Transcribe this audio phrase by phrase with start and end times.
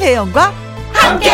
[0.00, 0.54] 김혜영과
[0.94, 1.30] 함께.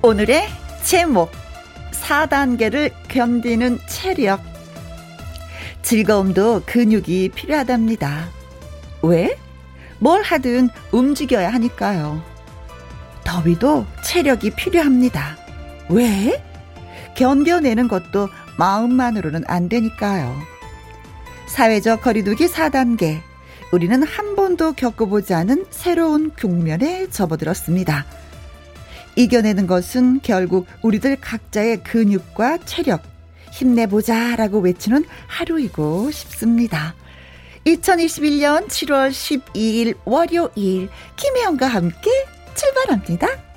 [0.00, 0.48] 오늘의
[0.82, 1.30] 제목
[1.92, 4.40] 4단계를 견디는 체력
[5.82, 8.30] 즐거움도 근육이 필요하답니다.
[9.02, 9.36] 왜?
[9.98, 12.22] 뭘 하든 움직여야 하니까요.
[13.24, 15.36] 더위도 체력이 필요합니다.
[15.90, 16.47] 왜?
[17.18, 20.40] 견뎌내는 것도 마음만으로는 안 되니까요.
[21.48, 23.20] 사회적 거리두기 4단계.
[23.72, 28.06] 우리는 한 번도 겪어보지 않은 새로운 국면에 접어들었습니다.
[29.16, 33.02] 이겨내는 것은 결국 우리들 각자의 근육과 체력,
[33.50, 36.94] 힘내보자 라고 외치는 하루이고 싶습니다.
[37.66, 42.10] 2021년 7월 12일 월요일 김혜영과 함께
[42.54, 43.47] 출발합니다.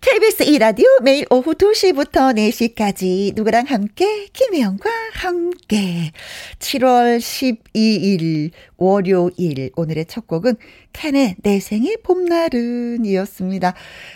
[0.00, 4.26] KBS 2라디오 매일 오후 2시부터 4시까지 누구랑 함께?
[4.32, 6.12] 김혜영과 함께.
[6.60, 10.54] 7월 12일 월요일 오늘의 첫 곡은
[10.98, 13.74] 캔의 내 생의 봄날은 이었습니다.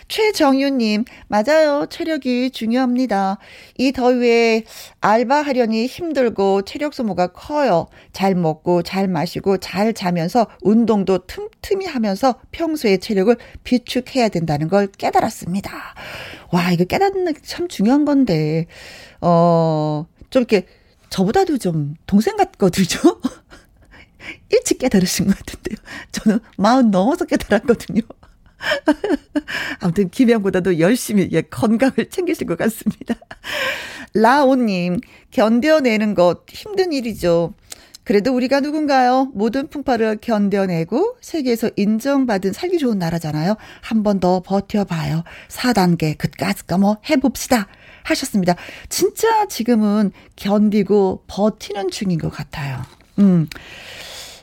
[0.09, 3.37] 최정유님 맞아요 체력이 중요합니다.
[3.77, 4.63] 이 더위에
[4.99, 7.87] 알바하려니 힘들고 체력 소모가 커요.
[8.11, 15.71] 잘 먹고 잘 마시고 잘 자면서 운동도 틈틈이 하면서 평소에 체력을 비축해야 된다는 걸 깨달았습니다.
[16.51, 18.65] 와 이거 깨닫는 게 참 중요한 건데
[19.21, 20.65] 어 좀 이렇게
[21.09, 23.19] 저보다도 좀 동생 같거든요.
[24.53, 25.77] 일찍 깨달으신 것 같은데요.
[26.11, 28.01] 저는 마흔 넘어서 깨달았거든요.
[29.81, 33.15] 아무튼 김영보다도 열심히 예, 건강을 챙기실 것 같습니다.
[34.13, 37.53] 라오님 견뎌내는 것 힘든 일이죠.
[38.05, 39.31] 그래도 우리가 누군가요?
[39.33, 43.55] 모든 풍파를 견뎌내고 세계에서 인정받은 살기 좋은 나라잖아요.
[43.81, 45.23] 한 번 더 버텨봐요.
[45.47, 47.67] 4단계 그까짓까 뭐 해봅시다.
[48.03, 48.55] 하셨습니다.
[48.89, 52.81] 진짜 지금은 견디고 버티는 중인 것 같아요.
[53.19, 53.47] 음.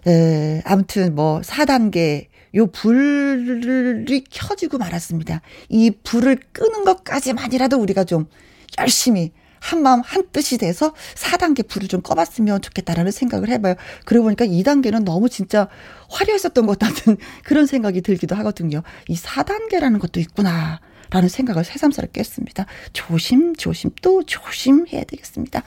[0.07, 5.41] 에, 아무튼 뭐 4단계 요 불이 켜지고 말았습니다.
[5.69, 8.27] 이 불을 끄는 것까지만이라도 우리가 좀
[8.79, 13.75] 열심히 한 마음 한 뜻이 돼서 4단계 불을 좀 꺼봤으면 좋겠다라는 생각을 해봐요.
[14.05, 15.69] 그러고 보니까 2단계는 너무 진짜
[16.09, 18.83] 화려했었던 것 같은 그런 생각이 들기도 하거든요.
[19.07, 20.81] 이 4단계라는 것도 있구나.
[21.11, 22.67] 라는 생각을 새삼스럽게 했습니다.
[22.93, 25.63] 조심, 조심, 또 조심해야 되겠습니다.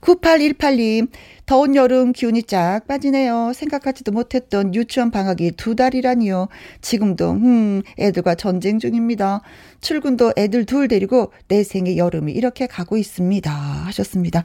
[0.00, 1.08] 9818님,
[1.44, 3.52] 더운 여름 기운이 쫙 빠지네요.
[3.54, 6.48] 생각하지도 못했던 유치원 방학이 두 달이라니요.
[6.80, 9.42] 지금도, 음, 애들과 전쟁 중입니다.
[9.80, 13.50] 출근도 애들 둘 데리고 내 생의 여름이 이렇게 가고 있습니다.
[13.50, 14.44] 하셨습니다.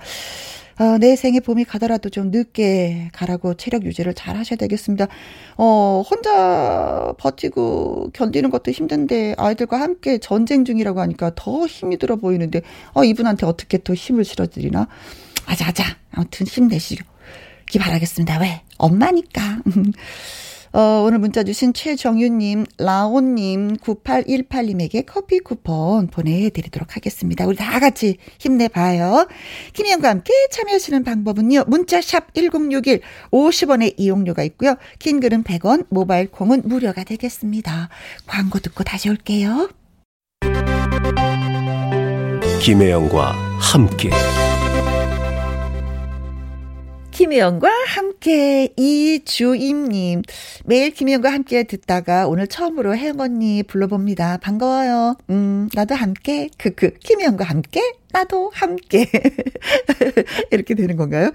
[0.81, 5.07] 어, 내 생에 봄이 가더라도 좀 늦게 가라고 체력 유지를 잘 하셔야 되겠습니다.
[5.55, 12.63] 어, 혼자 버티고 견디는 것도 힘든데 아이들과 함께 전쟁 중이라고 하니까 더 힘이 들어 보이는데
[12.95, 14.87] 어, 이분한테 어떻게 또 힘을 실어드리나?
[15.45, 15.83] 아자아자.
[16.13, 17.03] 아무튼 힘내시기
[17.79, 18.39] 바라겠습니다.
[18.39, 18.63] 왜?
[18.79, 19.61] 엄마니까.
[20.73, 27.45] 어, 오늘 문자 주신 최정윤님, 라온님, 9818님에게 커피 쿠폰 보내드리도록 하겠습니다.
[27.45, 29.27] 우리 다 같이 힘내봐요.
[29.73, 31.65] 김희영과 함께 참여하시는 방법은요.
[31.67, 33.01] 문자샵 1061,
[33.31, 34.75] 50원의 이용료가 있고요.
[34.99, 37.89] 긴 글은 100원, 모바일 콩은 무료가 되겠습니다.
[38.25, 39.69] 광고 듣고 다시 올게요.
[42.61, 44.11] 김혜영과 함께.
[47.21, 50.23] 김혜영과 함께 이주임님
[50.65, 54.37] 매일 김혜영과 함께 듣다가 오늘 처음으로 혜영 언니 불러봅니다.
[54.37, 55.17] 반가워요.
[55.29, 59.09] 음 나도 함께 크크 김혜영과 함께 나도 함께.
[60.51, 61.31] 이렇게 되는 건가요?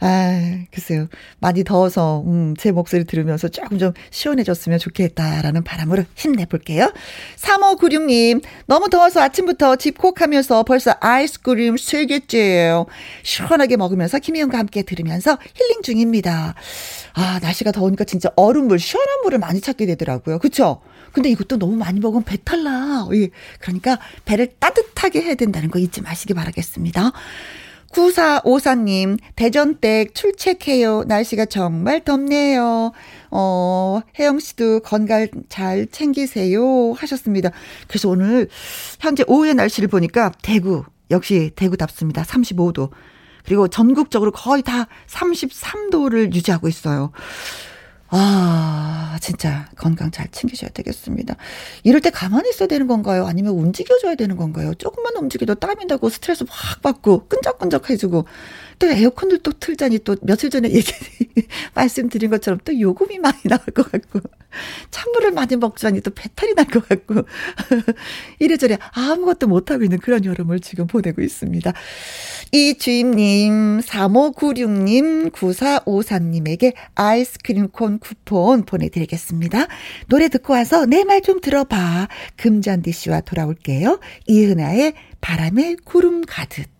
[0.00, 1.08] 아, 글쎄요.
[1.40, 6.92] 많이 더워서, 음, 제 목소리 들으면서 조금 좀 시원해졌으면 좋겠다라는 바람으로 힘내볼게요.
[7.36, 12.86] 3596님, 너무 더워서 아침부터 집콕하면서 벌써 아이스크림 3개째예요.
[13.22, 16.54] 시원하게 먹으면서 김희영과 함께 들으면서 힐링 중입니다.
[17.14, 20.38] 아, 날씨가 더우니까 진짜 얼음물, 시원한 물을 많이 찾게 되더라고요.
[20.38, 20.80] 그쵸?
[21.12, 23.08] 근데 이것도 너무 많이 먹으면 배탈 나.
[23.12, 23.28] 예.
[23.60, 27.12] 그러니까 배를 따뜻하게 해야 된다는 거 잊지 마시기 바라겠습니다.
[27.94, 31.04] 9454님, 대전댁 출첵해요.
[31.06, 32.92] 날씨가 정말 덥네요.
[33.30, 36.92] 어, 혜영 씨도 건강 잘 챙기세요.
[36.92, 37.50] 하셨습니다.
[37.86, 38.48] 그래서 오늘
[39.00, 42.22] 현재 오후의 날씨를 보니까 대구, 역시 대구답습니다.
[42.24, 42.90] 35도.
[43.44, 47.12] 그리고 전국적으로 거의 다 33도를 유지하고 있어요.
[48.08, 51.34] 아, 진짜 건강 잘 챙기셔야 되겠습니다.
[51.82, 53.26] 이럴 때 가만히 있어야 되는 건가요?
[53.26, 54.74] 아니면 움직여줘야 되는 건가요?
[54.74, 58.26] 조금만 움직여도 땀이 나고 스트레스 확 받고 끈적끈적해지고
[58.78, 60.92] 또 에어컨을 또 틀자니 또 며칠 전에 얘기,
[61.74, 64.20] 말씀드린 것처럼 또 요금이 많이 나올 것 같고,
[64.90, 67.22] 찬물을 많이 먹자니 또 배탈이 날 것 같고,
[68.40, 71.72] 이래저래 아무것도 못하고 있는 그런 여름을 지금 보내고 있습니다.
[72.52, 79.66] 이주임님, 3596님, 9454님에게 아이스크림 콘 쿠폰 보내드리겠습니다.
[80.08, 82.08] 노래 듣고 와서 내 말 좀 들어봐.
[82.36, 84.00] 금잔디 씨와 돌아올게요.
[84.26, 86.73] 이은아의 바람에 구름 가득.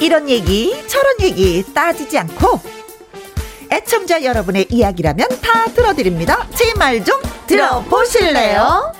[0.00, 2.60] 이런 얘기 저런 얘기 따지지 않고
[3.72, 6.46] 애청자 여러분의 이야기라면 다 들어드립니다.
[6.54, 8.92] 제 말 좀 들어보실래요?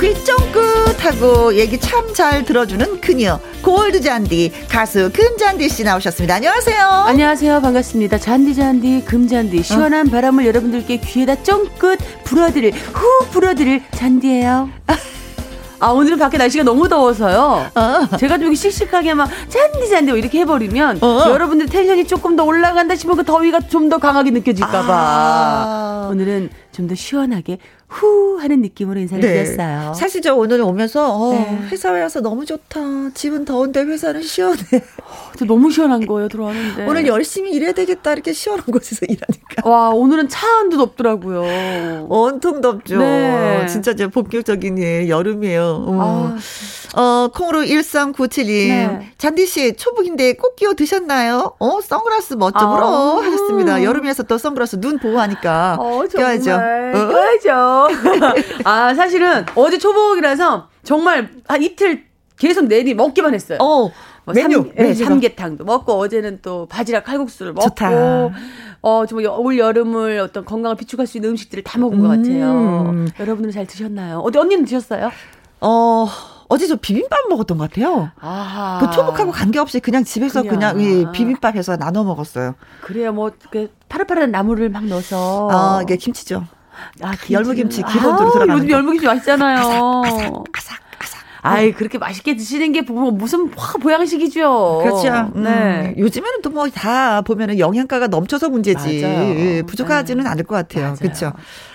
[0.00, 6.34] 귀 쫑긋하고 얘기 참 잘 들어주는 그녀 골드 잔디 가수 금잔디 씨 나오셨습니다.
[6.36, 6.84] 안녕하세요.
[6.84, 7.60] 안녕하세요.
[7.60, 8.18] 반갑습니다.
[8.18, 10.10] 잔디 잔디 금잔디 시원한 어?
[10.10, 14.68] 바람을 여러분들께 귀에다 쫑긋 불어드릴 후 불어드릴 잔디예요.
[15.80, 17.70] 아 오늘은 밖에 날씨가 너무 더워서요.
[17.72, 18.16] 어.
[18.16, 21.26] 제가 좀 씩씩하게 막 잔디 잔디 이렇게 해버리면 어.
[21.28, 26.08] 여러분들 텐션이 조금 더 올라간다 싶으면 그 더위가 좀 더 강하게 느껴질까봐 아.
[26.10, 27.58] 오늘은 좀 더 시원하게
[27.88, 29.44] 후 하는 느낌으로 인사를 네.
[29.44, 29.94] 드렸어요.
[29.94, 31.58] 사실 저 오늘 오면서 어, 네.
[31.70, 32.80] 회사에 와서 너무 좋다.
[33.14, 34.60] 집은 더운데 회사는 시원해.
[34.74, 36.86] 어, 너무 시원한 거예요 들어왔는데.
[36.86, 39.68] 오늘 열심히 일해야 되겠다 이렇게 시원한 곳에서 일하니까.
[39.68, 42.06] 와 오늘은 차 안도 덥더라고요.
[42.10, 42.98] 온통 덥죠.
[42.98, 43.66] 네.
[43.66, 45.84] 진짜 이제 본격적인 예, 여름이에요.
[45.86, 46.34] 어.
[46.36, 46.38] 아,
[46.96, 48.46] 어, 콩으로 1397님.
[48.68, 49.12] 네.
[49.18, 51.54] 잔디 씨 초복인데 꼭 끼워 드셨나요?
[51.58, 53.22] 어 선글라스 멋져으로 아.
[53.22, 53.82] 하셨습니다.
[53.82, 56.54] 여름이라서 또 선글라스 눈 보호하니까 어, 껴야죠.
[56.54, 57.08] 어?
[57.08, 57.88] 껴야죠.
[58.64, 62.04] 아, 사실은 어제 초복이라서 정말 한 이틀
[62.38, 63.58] 계속 내리 먹기만 했어요.
[63.60, 63.90] 어.
[64.24, 67.90] 뭐 메뉴, 삼, 네, 삼계탕도 먹고 어제는 또 바지락 칼국수를 먹고 좋다.
[68.82, 72.02] 어 정말 올 여름을 어떤 건강을 비축할 수 있는 음식들을 다 먹은 음.
[72.02, 73.06] 것 같아요.
[73.18, 74.18] 여러분들은 잘 드셨나요?
[74.18, 75.10] 어디 언니는 드셨어요?
[75.60, 76.06] 어
[76.48, 78.10] 어제 저 비빔밥 먹었던 것 같아요.
[78.20, 78.78] 아하.
[78.80, 82.54] 그 초복하고 관계없이 그냥 집에서 그냥, 그냥 예, 비빔밥 해서 나눠 먹었어요.
[82.80, 83.12] 그래요.
[83.12, 85.48] 뭐, 그, 파릇파릇한 나물을 막 넣어서.
[85.50, 86.46] 아, 이게 김치죠.
[87.02, 90.02] 아, 열무김치 기본으로 아, 들어가는 요즘 열무김치 맛있잖아요.
[90.06, 91.20] 아삭, 아삭, 아삭.
[91.42, 94.80] 아이 그렇게 맛있게 드시는 게 무슨 와, 보양식이죠.
[94.82, 95.30] 그렇죠.
[95.34, 95.42] 음.
[95.42, 95.94] 네.
[95.96, 99.62] 음, 요즘에는 또 뭐 다 보면은 영양가가 넘쳐서 문제지 맞아요.
[99.66, 100.30] 부족하지는 네.
[100.30, 100.94] 않을 것 같아요.
[100.98, 101.32] 그렇죠.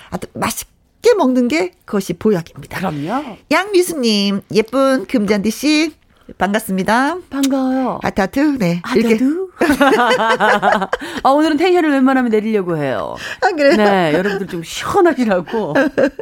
[0.10, 0.66] 아, 맛있
[1.04, 2.80] 게 먹는 게 그것이 보약입니다.
[2.80, 3.38] 그럼요.
[3.52, 5.92] 양미수님 예쁜 금잔디 씨
[6.38, 7.18] 반갑습니다.
[7.30, 8.00] 반가워요.
[8.02, 8.40] 하트하트.
[8.58, 8.80] 네.
[8.84, 9.50] 하트하트.
[11.24, 13.16] 아, 오늘은 텐션을 웬만하면 내리려고 해요.
[13.42, 13.76] 아, 그래요?
[13.76, 14.14] 네.
[14.14, 15.74] 여러분들 좀 시원하시라고.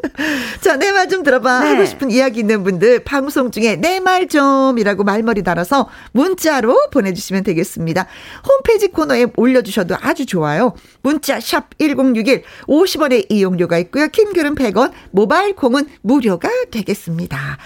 [0.61, 1.63] 자, 내 말 좀 들어봐.
[1.63, 1.69] 네.
[1.71, 8.07] 하고 싶은 이야기 있는 분들 방송 중에 내 말 좀이라고 말머리 달아서 문자로 보내주시면 되겠습니다.
[8.47, 10.73] 홈페이지 코너에 올려주셔도 아주 좋아요.
[11.01, 14.07] 문자 샵 1061, 50원의 이용료가 있고요.
[14.07, 17.57] 긴 글은 100원, 모바일 콩은 무료가 되겠습니다.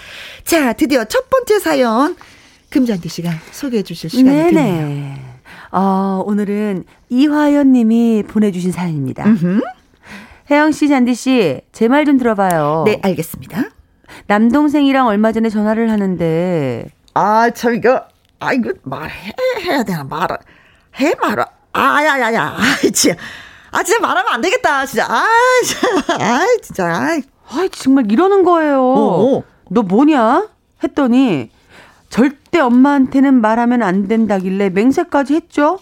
[0.44, 2.16] 자, 드디어 첫 번째 사연
[2.70, 4.50] 금잔디 씨가 소개해 주실 시간이 네네.
[4.52, 5.25] 됐네요.
[5.72, 9.24] 어, 오늘은 이화연 님이 보내주신 사연입니다.
[10.50, 12.84] 혜영 씨, 잔디 씨, 제 말 좀 들어봐요.
[12.86, 13.64] 네, 알겠습니다.
[14.28, 16.86] 남동생이랑 얼마 전에 전화를 하는데.
[17.14, 18.02] 아, 참, 이거,
[18.38, 19.12] 아, 이거 말해,
[19.62, 20.28] 해야 되나, 말,
[21.00, 21.38] 해, 말,
[21.72, 23.14] 아, 야, 야, 야, 아, 진짜.
[23.72, 25.06] 아, 진짜 말하면 안 되겠다, 진짜.
[25.08, 25.24] 아,
[25.64, 27.20] 진짜, 아, 진짜.
[27.48, 28.80] 아, 정말 이러는 거예요.
[28.82, 29.42] 어, 어.
[29.70, 30.48] 너 뭐냐?
[30.84, 31.50] 했더니,
[32.20, 35.78] 절대 엄마한테는 말하면 안 된다길래 맹세까지 했죠.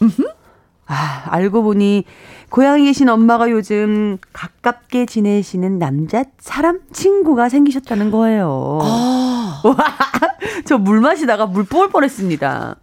[0.87, 2.05] 아, 알고 보니
[2.51, 8.81] 고향에 계신 엄마가 요즘 가깝게 지내시는 남자 사람 친구가 생기셨다는 거예요.
[8.83, 9.63] 아.
[10.67, 12.77] 저 물 마시다가 물 뽑을 뻔했습니다.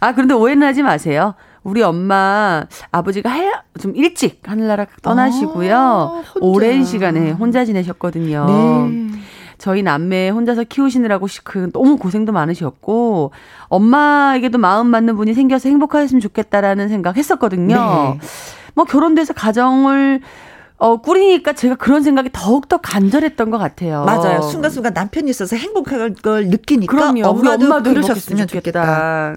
[0.00, 1.34] 아, 그런데 오해는 하지 마세요.
[1.62, 5.76] 우리 엄마 아버지가 해, 좀 일찍 하늘나라 떠나시고요.
[5.76, 8.46] 아, 오랜 시간에 혼자 지내셨거든요.
[8.48, 9.10] 네.
[9.60, 13.30] 저희 남매 혼자서 키우시느라고 그 너무 고생도 많으셨고
[13.68, 17.76] 엄마에게도 마음 맞는 분이 생겨서 행복하셨으면 좋겠다라는 생각 했었거든요.
[17.76, 18.18] 네.
[18.74, 20.22] 뭐 결혼돼서 가정을
[20.78, 24.04] 어, 꾸리니까 제가 그런 생각이 더욱더 간절했던 것 같아요.
[24.04, 24.40] 맞아요.
[24.40, 27.26] 순간순간 남편이 있어서 행복한 걸 느끼니까 그럼요.
[27.26, 29.36] 엄마도, 엄마도 그러셨으면 좋겠다.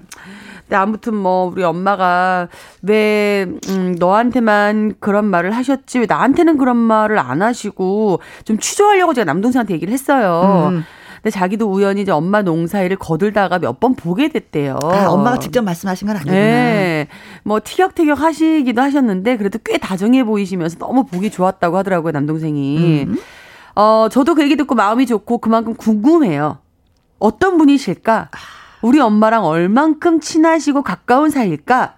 [0.68, 2.48] 근데 아무튼 뭐 우리 엄마가
[2.82, 9.24] 왜 음, 너한테만 그런 말을 하셨지 왜 나한테는 그런 말을 안 하시고 좀 취조하려고 제가
[9.26, 10.70] 남동생한테 얘기를 했어요.
[10.72, 10.84] 음.
[11.16, 14.78] 근데 자기도 우연히 이제 엄마 농사일을 거들다가 몇 번 보게 됐대요.
[14.82, 16.34] 아, 엄마가 직접 말씀하신 건 아니구나.
[16.36, 17.08] 네.
[17.44, 23.04] 뭐 티격태격 하시기도 하셨는데 그래도 꽤 다정해 보이시면서 너무 보기 좋았다고 하더라고요, 남동생이.
[23.04, 23.16] 음.
[23.74, 26.58] 어, 저도 그 얘기 듣고 마음이 좋고 그만큼 궁금해요.
[27.18, 28.28] 어떤 분이실까?
[28.84, 31.94] 우리 엄마랑 얼만큼 친하시고 가까운 사이일까?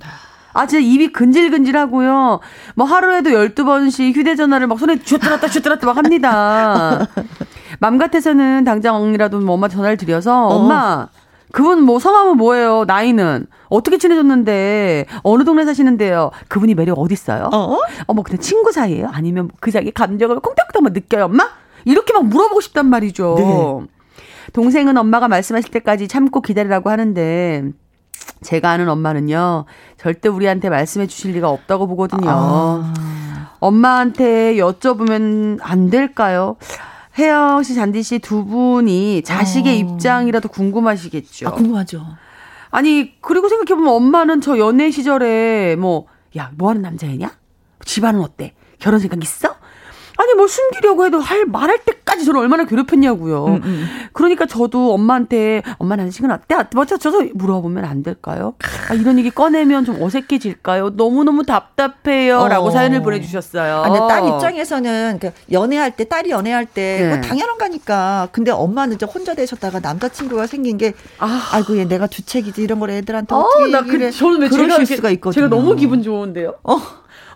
[0.53, 2.39] 아, 진짜 입이 근질근질하고요.
[2.77, 7.09] 뭐 하루에도 12번씩 휴대전화를 막 손에 쥐었다 놨다 쥐었다 놨다 막 합니다.
[7.81, 10.55] 맘 같아서는 당장이라도 뭐 엄마 전화를 드려서 어.
[10.55, 11.09] 엄마
[11.51, 12.85] 그분 뭐 성함은 뭐예요?
[12.87, 16.31] 나이는 어떻게 친해졌는데 어느 동네 사시는데요?
[16.47, 17.51] 그분이 매력 어디 있어요?
[17.53, 17.79] 어?
[18.07, 19.11] 어머 근데 친구 사이예요?
[19.13, 21.49] 아니면 그 사이에 감정을 콩닥콩닥 뭐 느껴요, 엄마?
[21.85, 23.35] 이렇게 막 물어보고 싶단 말이죠.
[23.39, 23.96] 네.
[24.53, 27.65] 동생은 엄마가 말씀하실 때까지 참고 기다리라고 하는데
[28.43, 29.65] 제가 아는 엄마는요
[29.99, 32.29] 절대 우리한테 말씀해 주실 리가 없다고 보거든요.
[32.29, 32.93] 아.
[33.61, 36.57] 엄마한테 여쭤보면 안 될까요?
[37.19, 39.77] 혜영 씨, 잔디 씨 두 분이 자식의 어.
[39.95, 41.49] 입장이라도 궁금하시겠죠.
[41.49, 42.05] 아, 궁금하죠.
[42.71, 47.31] 아니, 그리고 생각해보면 엄마는 저 연애 시절에 뭐, 야, 뭐 하는 남자애냐?
[47.87, 48.53] 집안은 어때?
[48.79, 49.55] 결혼 생각 있어?
[50.17, 53.47] 아니 뭘 숨기려고 해도 할 말할 때까지 저를 얼마나 괴롭혔냐고요.
[53.47, 53.87] 음, 음.
[54.13, 56.57] 그러니까 저도 엄마한테 엄마 난식은 어때?
[56.75, 58.55] 맞춰서 물어보면 안 될까요?
[58.89, 60.97] 아, 이런 얘기 꺼내면 좀 어색해질까요?
[60.97, 62.71] 너무 너무 답답해요라고 어.
[62.71, 63.83] 사연을 보내주셨어요.
[63.83, 67.21] 아니 딸 입장에서는 그 연애할 때 딸이 연애할 때 네.
[67.21, 68.29] 당연한 거니까.
[68.33, 71.51] 근데 엄마는 저 혼자 되셨다가 남자친구가 생긴 게 아.
[71.53, 75.11] 아이고 얘 내가 주책이지 이런 걸 애들한테 어, 어떻게 나 그, 저는 왜 제가 수가
[75.11, 75.33] 있거든요.
[75.33, 76.55] 제가 너무 기분 좋은데요.
[76.65, 76.81] 어.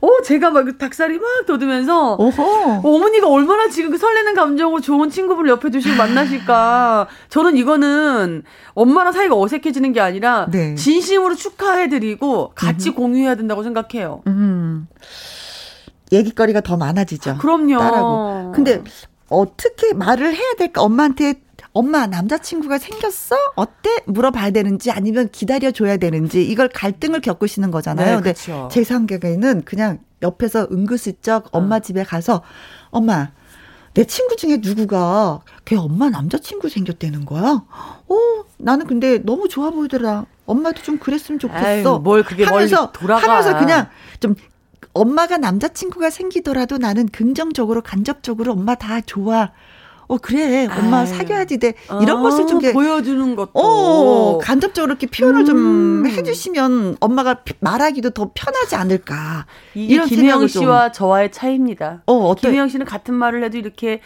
[0.00, 2.80] 어, 제가 막그 닭살이 막 돋으면서 어허.
[2.82, 7.08] 어머니가 얼마나 지금 그 설레는 감정으로 좋은 친구분을 옆에 두시고 만나실까.
[7.28, 8.42] 저는 이거는
[8.74, 10.74] 엄마랑 사이가 어색해지는 게 아니라 네.
[10.74, 12.94] 진심으로 축하해드리고 같이 음.
[12.94, 14.22] 공유해야 된다고 생각해요.
[14.26, 14.88] 음.
[16.12, 17.38] 얘기거리가 더 많아지죠.
[17.38, 17.78] 그럼요.
[17.78, 18.52] 딸하고.
[18.52, 18.82] 근데
[19.28, 20.82] 어떻게 말을 해야 될까?
[20.82, 21.34] 엄마한테
[21.72, 23.36] 엄마 남자친구가 생겼어?
[23.54, 23.90] 어때?
[24.06, 28.06] 물어봐야 되는지 아니면 기다려줘야 되는지 이걸 갈등을 겪으시는 거잖아요.
[28.06, 28.68] 네, 근데 그렇죠.
[28.72, 31.80] 제 성격에는 그냥 옆에서 은근슬쩍 엄마 어.
[31.80, 32.42] 집에 가서
[32.90, 33.30] 엄마
[33.94, 37.62] 내 친구 중에 누구가 걔 엄마 남자친구 생겼다는 거야?
[38.08, 38.16] 어,
[38.58, 40.26] 나는 근데 너무 좋아 보이더라.
[40.46, 41.64] 엄마도 좀 그랬으면 좋겠어.
[41.94, 43.22] 아유, 뭘 그게 하면서 돌아가.
[43.28, 44.34] 하면서 그냥 좀
[44.92, 49.52] 엄마가 남자친구가 생기더라도 나는 긍정적으로 간접적으로 엄마 다 좋아.
[50.10, 51.06] 어 그래 엄마 아유.
[51.06, 55.46] 사귀어야지 돼 이런 아, 것을 좀 보여주는 것도 어 간접적으로 이렇게 표현을 음.
[55.46, 60.98] 좀 해주시면 엄마가 말하기도 더 편하지 않을까 이게 김혜영 씨와 좀.
[61.06, 62.02] 저와의 차이입니다.
[62.06, 62.48] 어 어때?
[62.48, 64.00] 김혜영 씨는 같은 말을 해도 이렇게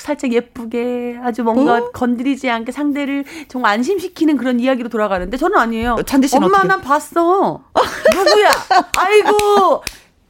[0.00, 1.90] 살짝 예쁘게 아주 뭔가 어?
[1.92, 5.96] 건드리지 않게 상대를 좀 안심시키는 그런 이야기로 돌아가는데 저는 아니에요.
[6.04, 6.68] 잔디 씨는 엄마 어떻게?
[6.68, 7.62] 난 봤어
[8.14, 8.50] 누구야?
[8.98, 9.82] 아이고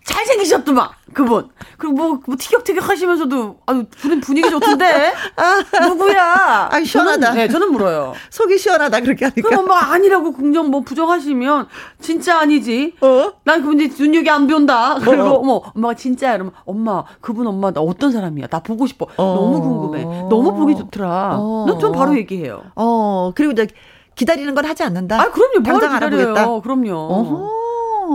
[0.08, 6.68] 잘생기셨더만 그분 그리고 뭐, 뭐 티격태격 하시면서도 아주 분 분위기 좋던데 아, 누구야?
[6.72, 7.26] 아 시원하다.
[7.26, 8.14] 저는, 네, 저는 물어요.
[8.30, 9.48] 속이 시원하다 그렇게 하니까.
[9.48, 11.68] 그럼 뭐 아니라고 긍정 뭐 부정하시면
[12.00, 12.94] 진짜 아니지.
[13.00, 13.32] 어?
[13.44, 14.96] 난 그분 이제 눈여기 안 본다.
[14.96, 14.98] 어.
[14.98, 15.42] 그리고 어.
[15.42, 16.32] 머 엄마가 진짜야.
[16.34, 18.46] 그러면 엄마 그분 엄마 나 어떤 사람이야?
[18.48, 19.06] 나 보고 싶어.
[19.16, 19.34] 어.
[19.34, 20.02] 너무 궁금해.
[20.28, 21.36] 너무 보기 좋더라.
[21.38, 21.64] 어.
[21.68, 22.62] 넌좀 바로 얘기해요.
[22.74, 23.66] 어 그리고 이제
[24.14, 25.20] 기다리는 건 하지 않는다.
[25.20, 25.62] 아 그럼요.
[25.62, 26.60] 당장 알아보겠다.
[26.60, 26.92] 그럼요.
[26.96, 27.58] 어허.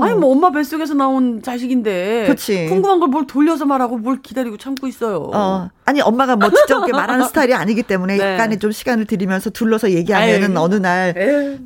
[0.01, 2.67] 아니 뭐 엄마 뱃속에서 나온 자식인데 그치.
[2.67, 5.29] 궁금한 걸 뭘 돌려서 말하고 뭘 기다리고 참고 있어요.
[5.33, 5.69] 어.
[5.85, 8.33] 아니 엄마가 뭐 직접 말하는 스타일이 아니기 때문에 네.
[8.33, 11.13] 약간의 좀 시간을 들이면서 둘러서 얘기하면은 어느 날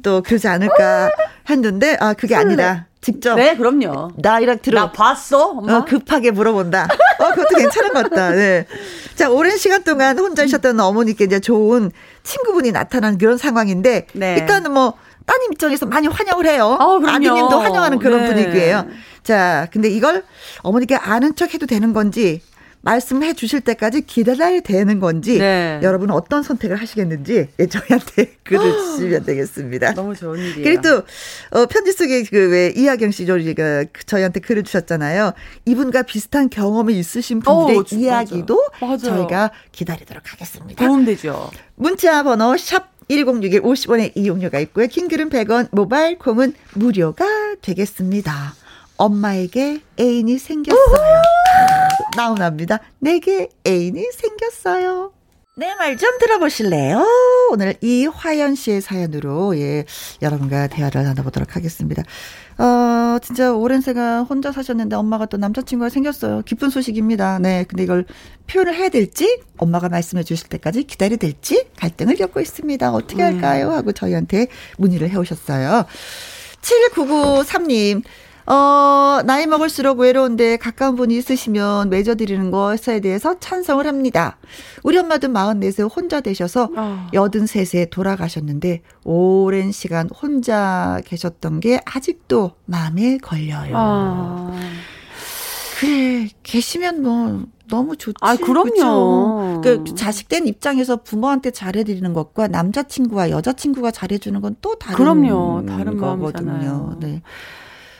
[0.04, 1.12] 또 그러지 않을까
[1.50, 2.46] 했는데 아 그게 설레.
[2.46, 3.36] 아니라 직접.
[3.36, 4.10] 네, 그럼요.
[4.18, 4.82] 나이랑 들어.
[4.82, 5.50] 나 봤어?
[5.52, 5.78] 엄마?
[5.78, 6.88] 어, 급하게 물어본다.
[7.20, 8.32] 어, 그것도 괜찮은 것 같다.
[8.32, 8.66] 네.
[9.16, 11.92] 자, 오랜 시간 동안 혼자 있었던 어머니께 이제 좋은
[12.24, 14.36] 친구분이 나타난 그런 상황인데, 네.
[14.40, 14.94] 일단은 뭐,
[15.28, 16.78] 따님 입장에서 많이 환영을 해요.
[16.80, 18.28] 어, 아드님도 환영하는 그런 네.
[18.28, 18.88] 분위기예요.
[19.24, 20.24] 자, 근데 이걸
[20.64, 22.42] 어머니께 아는 척 해도 되는 건지
[22.82, 25.80] 말씀해 주실 때까지 기다려야 되는 건지 네.
[25.84, 29.94] 여러분은 어떤 선택을 하시겠는지 예, 저희한테 글을 주시면 되겠습니다.
[29.94, 30.64] 너무 좋은 일이에요.
[30.64, 35.34] 그리고 또 어, 편지 속에 그왜 이하경 씨 저희가 저희한테 글을 주셨잖아요.
[35.66, 38.98] 이분과 비슷한 경험이 있으신 분들의 오, 어, 이야기도 맞아요.
[38.98, 40.86] 저희가 기다리도록 하겠습니다.
[40.86, 41.52] 도움되죠.
[41.76, 44.88] 문자 번호 샵 1061 50원의 이용료가 있고요.
[44.88, 47.26] 킹글은 100원, 모바일 콩은 무료가
[47.62, 48.54] 되겠습니다.
[48.98, 51.22] 엄마에게 애인이 생겼어요.
[52.16, 52.80] 나훈아입니다.
[53.00, 55.14] 내게 애인이 생겼어요.
[55.56, 57.04] 네, 말 좀 들어보실래요?
[57.52, 59.86] 오늘 이화연 씨의 사연으로, 예,
[60.22, 62.04] 여러분과 대화를 나눠보도록 하겠습니다.
[62.60, 66.42] 어, 진짜 오랜 세가 혼자 사셨는데 엄마가 또 남자친구가 생겼어요.
[66.44, 67.40] 기쁜 소식입니다.
[67.40, 68.06] 네, 근데 이걸
[68.48, 72.92] 표현을 해야 될지, 엄마가 말씀해 주실 때까지 기다려야 될지 갈등을 겪고 있습니다.
[72.92, 73.72] 어떻게 할까요?
[73.72, 74.48] 하고 저희한테
[74.78, 75.86] 문의를 해 오셨어요.
[76.62, 78.04] 7993님,
[78.50, 84.38] 어, 나이 먹을수록 외로운데 가까운 분이 있으시면 맺어드리는 것에 대해서 찬성을 합니다.
[84.84, 87.08] 우리 엄마도 44세 혼자 되셔서 어.
[87.12, 93.74] 83세 돌아가셨는데 오랜 시간 혼자 계셨던 게 아직도 마음에 걸려요.
[93.76, 94.56] 어.
[95.80, 98.16] 그래, 계시면 뭐, 너무 좋지.
[98.22, 99.62] 아, 그럼요.
[99.62, 105.66] 그 자식 된 입장에서 부모한테 잘해드리는 것과 남자친구와 여자친구가 잘해주는 건 또 다른 그럼요.
[105.68, 106.96] 다른 거거든요.
[107.00, 107.22] 네.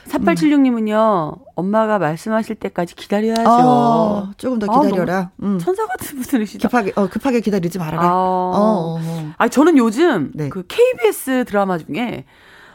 [0.08, 3.44] 4876님은요, 엄마가 말씀하실 때까지 기다려야죠.
[3.46, 5.16] 아, 조금 더 기다려라.
[5.16, 5.58] 아, 음.
[5.58, 6.68] 천사 같은 분들이시다.
[6.68, 8.02] 급하게, 어, 급하게 기다리지 말아라.
[8.02, 9.32] 아, 어, 어, 어.
[9.36, 10.48] 아 저는 요즘 네.
[10.48, 12.24] 그 KBS 드라마 중에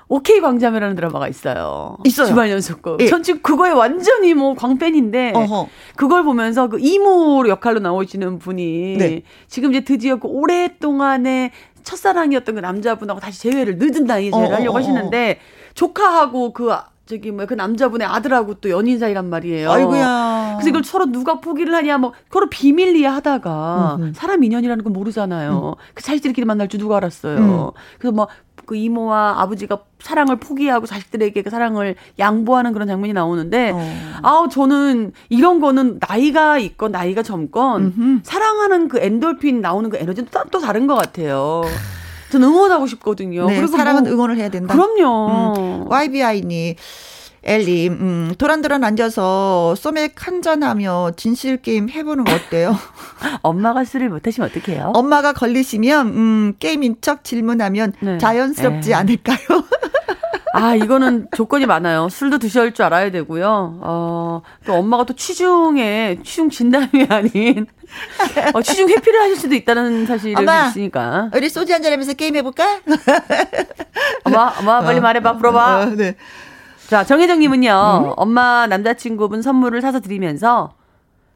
[0.07, 1.97] 오케이 광자매라는 드라마가 있어요.
[2.03, 2.27] 있어요.
[2.27, 2.99] 주말 연속극.
[3.01, 3.07] 예.
[3.07, 5.69] 전 지금 그거에 완전히 뭐 광팬인데 어허.
[5.95, 9.23] 그걸 보면서 그 이모 역할로 나오시는 분이 네.
[9.47, 11.51] 지금 이제 드디어 그 오랫동안의
[11.83, 15.39] 첫사랑이었던 그 남자분하고 다시 재회를 늦은 나이에 재회를 어, 하려고 어, 어, 하시는데
[15.73, 16.71] 조카하고 그
[17.15, 19.71] 저기 뭐야 그 남자분의 아들하고 또 연인 사이란 말이에요.
[19.71, 20.53] 아이고야.
[20.57, 24.11] 그래서 이걸 서로 누가 포기를 하냐 뭐 서로 비밀리에 하다가 음흠.
[24.15, 25.75] 사람 인연이라는 건 모르잖아요.
[25.77, 25.83] 음.
[25.93, 27.37] 그 자식들끼리 만날 줄 누가 알았어요.
[27.37, 27.71] 음.
[27.99, 28.27] 그래서 뭐
[28.65, 33.95] 그 이모와 아버지가 사랑을 포기하고 자식들에게 그 사랑을 양보하는 그런 장면이 나오는데 어.
[34.21, 38.19] 아우 저는 이런 거는 나이가 있건 나이가 젊건 음흠.
[38.23, 41.63] 사랑하는 그 엔돌핀 나오는 그 에너지는 또, 또 다른 것 같아요.
[42.33, 43.45] 전 응원하고 싶거든요.
[43.45, 44.73] 네, 그리고 사랑은 뭐, 응원을 해야 된다.
[44.73, 45.85] 그럼요.
[45.85, 46.75] 음, YBI니
[47.45, 52.73] 엘리, 음, 도란도란 앉아서 소맥 한잔하며 진실 게임 해보는 거 어때요?
[53.43, 54.93] 엄마가 술을 못하시면 어떡해요?
[54.95, 58.17] 엄마가 걸리시면, 음, 게임인 척 질문하면 네.
[58.17, 58.93] 자연스럽지 에이.
[58.95, 59.37] 않을까요?
[60.55, 62.07] 아, 이거는 조건이 많아요.
[62.09, 63.79] 술도 드셔야 할 줄 알아야 되고요.
[63.81, 67.65] 어, 또 엄마가 또 취중에, 취중 진담이 아닌,
[68.53, 70.35] 어, 취중 회피를 하실 수도 있다는 사실이
[70.69, 71.29] 있으니까.
[71.35, 72.79] 우리 소주 한잔 하면서 게임 해볼까?
[74.23, 75.79] 엄마, 엄마, 빨리 어, 말해봐, 물어봐.
[75.81, 76.15] 어, 네.
[76.93, 78.13] 자, 정혜정님은요, 음?
[78.17, 80.75] 엄마 남자친구분 선물을 사서 드리면서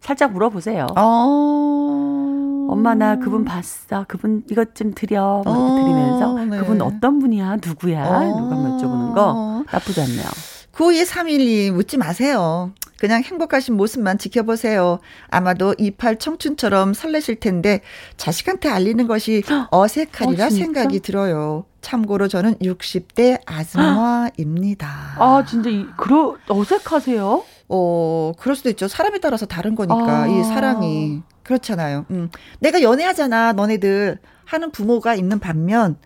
[0.02, 0.86] 살짝 물어보세요.
[0.96, 2.68] 어...
[2.70, 4.06] 엄마 나 그분 봤어.
[4.08, 5.42] 그분 이것 좀 드려.
[5.44, 5.84] 뭐 이렇게 어...
[5.84, 6.60] 드리면서 네.
[6.60, 7.58] 그분 어떤 분이야?
[7.66, 8.06] 누구야?
[8.06, 8.40] 어...
[8.40, 10.28] 누가 여쭤보는 거 나쁘지 않네요.
[10.74, 12.72] 9231이 묻지 마세요.
[13.00, 15.00] 그냥 행복하신 모습만 지켜보세요.
[15.30, 17.82] 아마도 이팔 청춘처럼 설레실 텐데
[18.16, 21.66] 자식한테 알리는 것이 어색하리라 어, 생각이 들어요.
[21.88, 25.16] 참고로 저는 60대 아줌마입니다.
[25.18, 27.44] 아, 진짜 이, 그러 어색하세요?
[27.70, 28.90] 어, 그럴 수도 있죠.
[28.90, 30.28] 사람에 따라서 다른 거니까 아.
[30.28, 32.06] 이 사랑이 그렇잖아요.
[32.12, 32.30] 음.
[32.60, 35.98] 내가 연애하잖아, 너네들 하는 부모가 있는 반면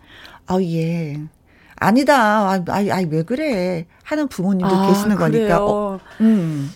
[0.46, 1.20] 아, 예.
[1.74, 2.14] 아니다.
[2.16, 3.86] 아, 아, 아, 왜 그래?
[4.04, 5.64] 하는 부모님도 아, 계시는 거니까.
[5.64, 6.70] 어, 음.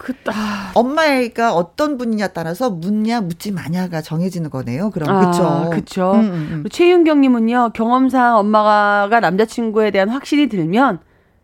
[0.00, 0.72] 그, 아.
[0.74, 4.88] 엄마가 어떤 분이냐 따라서 묻냐 묻지 마냐가 정해지는 거네요.
[4.88, 5.68] 그럼 아, 그렇죠.
[5.70, 6.12] 그렇죠.
[6.12, 6.64] 음, 음, 음.
[6.70, 11.00] 최윤경님은요 경험상 엄마가 남자친구에 대한 확신이 들면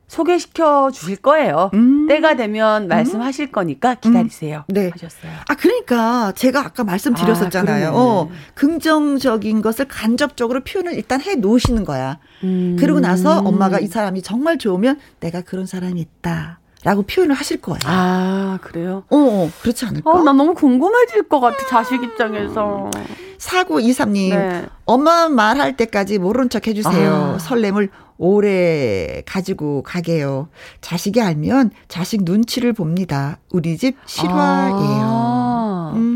[0.09, 1.71] 소개시켜 주실 거예요.
[1.75, 2.07] 음.
[2.07, 4.64] 때가 되면 말씀하실 거니까 기다리세요.
[4.71, 4.73] 음.
[4.73, 4.90] 네.
[4.90, 5.33] 하셨어요.
[5.49, 7.88] 아 그러니까 제가 아까 말씀드렸었잖아요.
[7.88, 12.21] 아, 어, 긍정적인 것을 간접적으로 표현을 일단 해 놓으시는 거야.
[12.42, 12.77] 음.
[12.81, 16.61] 그러고 나서 엄마가 이 사람이 정말 좋으면 내가 그런 사람이 있다.
[16.87, 17.81] 라고 표현을 하실 거예요.
[17.85, 19.03] 아, 그래요?
[19.11, 20.09] 어, 어 그렇지 않을까?
[20.09, 22.92] 어, 나 너무 궁금해질 것 같아, 자식 입장에서.
[23.38, 24.66] 사구이삼님, 네.
[24.85, 27.35] 엄마 말할 때까지 모른 척 해주세요.
[27.35, 27.38] 아.
[27.40, 30.49] 설렘을 오래 가지고 가게요.
[30.81, 33.38] 자식이 알면 자식 눈치를 봅니다.
[33.51, 34.77] 우리 집 실화예요.
[34.79, 35.92] 아.
[35.96, 36.15] 음.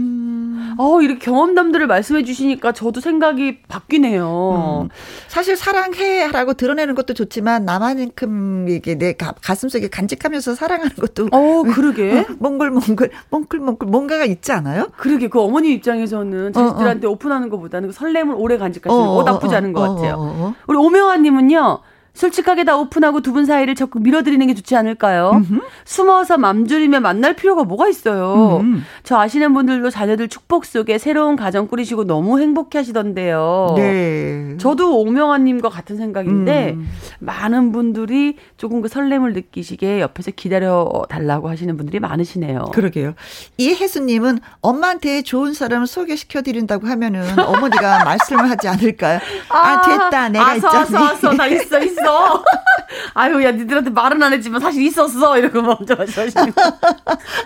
[0.80, 4.84] 어, 이렇게 경험담들을 말씀해 주시니까 저도 생각이 바뀌네요.
[4.84, 4.88] 음.
[5.28, 12.20] 사실 사랑해라고 드러내는 것도 좋지만 나만큼 이게 내 가, 슴속에 간직하면서 사랑하는 것도 어, 그러게.
[12.20, 14.88] 어, 몽글몽글 몽글몽글 뭔가가 있지 않아요?
[14.96, 17.12] 그러게 그 어머니 입장에서는 자식들한테 어, 어.
[17.12, 20.54] 오픈하는 것보다는 그 설렘을 오래 간직하시는 거 어, 어, 나쁘지 않은 것 같아요.
[20.66, 21.80] 우리 오명환 님은요.
[22.14, 25.30] 솔직하게 다 오픈하고 두 분 사이를 적극 밀어드리는 게 좋지 않을까요?
[25.34, 25.60] 음흠.
[25.84, 28.58] 숨어서 맘졸이며 만날 필요가 뭐가 있어요.
[28.60, 28.82] 음.
[29.04, 33.74] 저 아시는 분들도 자녀들 축복 속에 새로운 가정 꾸리시고 너무 행복해 하시던데요.
[33.76, 34.56] 네.
[34.58, 36.88] 저도 오명환님과 같은 생각인데 음.
[37.20, 42.64] 많은 분들이 조금 그 설렘을 느끼시게 옆에서 기다려 달라고 하시는 분들이 많으시네요.
[42.72, 43.14] 그러게요.
[43.58, 49.20] 이혜수님은 엄마한테 좋은 사람 소개시켜 드린다고 하면은 어머니가 말씀을 하지 않을까요?
[49.48, 51.00] 아, 아 됐다 내가 아, 있잖아.
[51.02, 51.99] 왔어 나 있어 있어.
[52.00, 52.42] 있어.
[53.14, 55.38] 아유, 야, 니들한테 말은 안 했지만 사실 있었어.
[55.38, 56.52] 이러고 먼저 하시는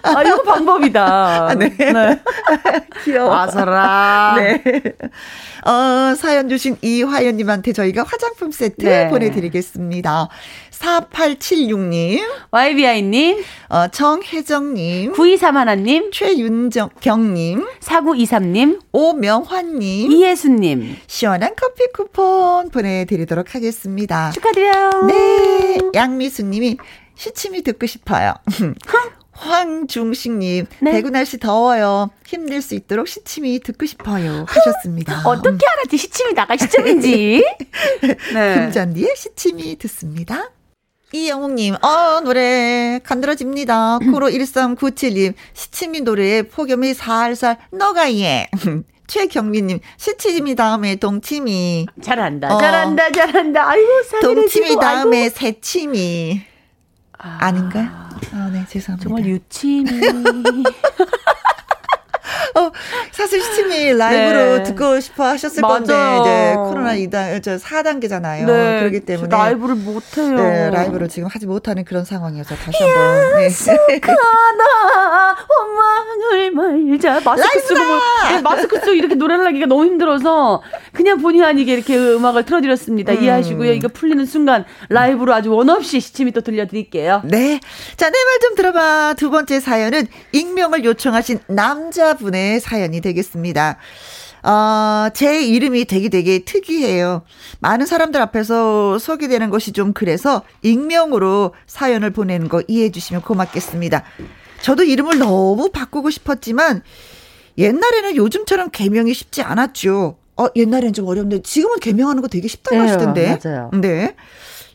[0.03, 1.05] 아, 이거 방법이다.
[1.49, 1.69] 아, 네.
[1.77, 2.23] 네.
[3.05, 3.35] 귀여워.
[3.35, 4.35] 아사라.
[4.37, 4.63] 네.
[5.65, 9.09] 어, 사연 주신 이화연님한테 저희가 화장품 세트 네.
[9.09, 10.29] 보내드리겠습니다.
[10.79, 12.21] 4876님.
[12.51, 13.45] YBI님.
[13.69, 15.13] 어, 정혜정님.
[15.13, 16.13] 9231님.
[16.13, 17.67] 최윤경님.
[17.81, 18.81] 4923님.
[18.93, 20.13] 오명환님.
[20.13, 20.97] 이혜수님.
[21.07, 24.31] 시원한 커피 쿠폰 보내드리도록 하겠습니다.
[24.33, 24.91] 축하드려요.
[25.07, 25.79] 네.
[25.95, 26.77] 양미수님이
[27.15, 28.35] 시침이 듣고 싶어요.
[29.37, 30.93] 황중식님, 네.
[30.93, 32.11] 대구 날씨 더워요.
[32.25, 34.47] 힘낼 수 있도록 시침이 듣고 싶어요.
[34.49, 35.23] 하셨습니다.
[35.25, 35.97] 어떻게 알았지?
[35.97, 37.45] 시침이 나갈 시점인지.
[38.33, 38.55] 네.
[38.55, 40.51] 금잔디의 시침이 듣습니다.
[41.15, 44.01] 이영웅님, 어, 노래, 간드러집니다.
[44.11, 48.49] 코로 1397님, 시치미 노래에 폭염이 살살 너가예.
[49.07, 51.87] 최경민님, 시치미 다음에 동치미.
[52.03, 52.59] 잘한다, 어.
[52.59, 53.69] 잘한다, 잘한다.
[53.69, 53.89] 아이고,
[54.23, 56.41] 동치미 다음에 새치미.
[57.17, 57.89] 아, 아닌가요?
[58.33, 59.09] 아, 네, 죄송합니다.
[59.09, 59.85] 정말 유치미.
[62.57, 62.71] 어,
[63.11, 64.63] 사실 시침이 라이브로 네.
[64.63, 65.75] 듣고 싶어 하셨을 맞아요.
[65.85, 68.47] 건데, 이제 코로나 2단, 저 4단계잖아요.
[68.47, 68.79] 네.
[68.81, 69.29] 그렇기 때문에.
[69.29, 70.37] 라이브를 못 해요.
[70.37, 73.37] 네, 라이브로 지금 하지 못하는 그런 상황이어서 다시 한번.
[73.37, 73.45] 네.
[73.47, 74.15] 약속하다,
[75.49, 77.21] 원망을 말자.
[77.25, 77.99] 마스크 쓰고, 뭐,
[78.31, 80.63] 네, 마스크 쓰고 이렇게 노래를 하기가 너무 힘들어서,
[80.93, 83.13] 그냥 본의 아니게 이렇게 음악을 틀어드렸습니다.
[83.15, 83.23] 음.
[83.23, 83.73] 이해하시고요.
[83.73, 87.23] 이거 풀리는 순간, 라이브로 아주 원 없이 시침이 또 들려드릴게요.
[87.25, 87.59] 네.
[87.97, 89.15] 자, 내 말 좀 들어봐.
[89.17, 93.79] 두 번째 사연은 익명을 요청하신 남자분의 사연이 되겠습니다.
[94.45, 97.23] 어, 제 이름이 되게 되게 특이해요.
[97.61, 104.03] 많은 사람들 앞에서 소개되는 것이 좀 그래서 익명으로 사연을 보내는 거 이해해 주시면 고맙겠습니다.
[104.61, 106.83] 저도 이름을 너무 바꾸고 싶었지만
[107.57, 110.17] 옛날에는 요즘처럼 개명이 쉽지 않았죠.
[110.37, 113.39] 어, 옛날엔 좀 어려운데 지금은 개명하는 거 되게 쉽다고 네, 하시던데.
[113.45, 113.71] 맞아요.
[113.73, 114.15] 네.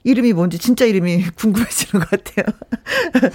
[0.04, 2.46] 이름이 뭔지 진짜 이름이 궁금해지는 것 같아요.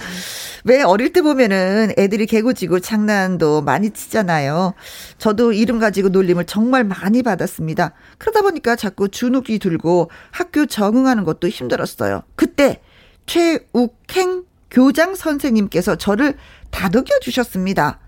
[0.65, 4.73] 왜 어릴 때 보면은 애들이 개구지고 장난도 많이 치잖아요.
[5.17, 7.93] 저도 이름 가지고 놀림을 정말 많이 받았습니다.
[8.17, 12.23] 그러다 보니까 자꾸 주눅이 들고 학교 적응하는 것도 힘들었어요.
[12.35, 12.81] 그때
[13.25, 16.35] 최욱행 교장 선생님께서 저를
[16.71, 17.99] 다독여 주셨습니다.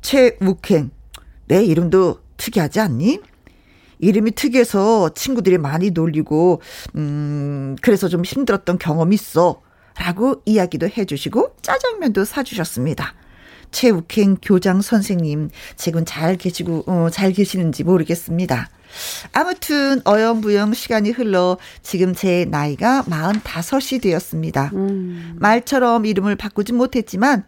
[0.00, 0.90] 최욱행,
[1.46, 3.20] 내 이름도 특이하지 않니?
[4.02, 6.60] 이름이 특이해서 친구들이 많이 놀리고,
[6.96, 9.62] 음, 그래서 좀 힘들었던 경험이 있어.
[9.96, 13.14] 라고 이야기도 해주시고, 짜장면도 사주셨습니다.
[13.70, 18.68] 최욱행 교장 선생님, 지금 잘 계시고, 어, 잘 계시는지 모르겠습니다.
[19.32, 24.72] 아무튼, 어영부영 시간이 흘러 지금 제 나이가 45이 되었습니다.
[24.74, 25.36] 음.
[25.38, 27.44] 말처럼 이름을 바꾸진 못했지만,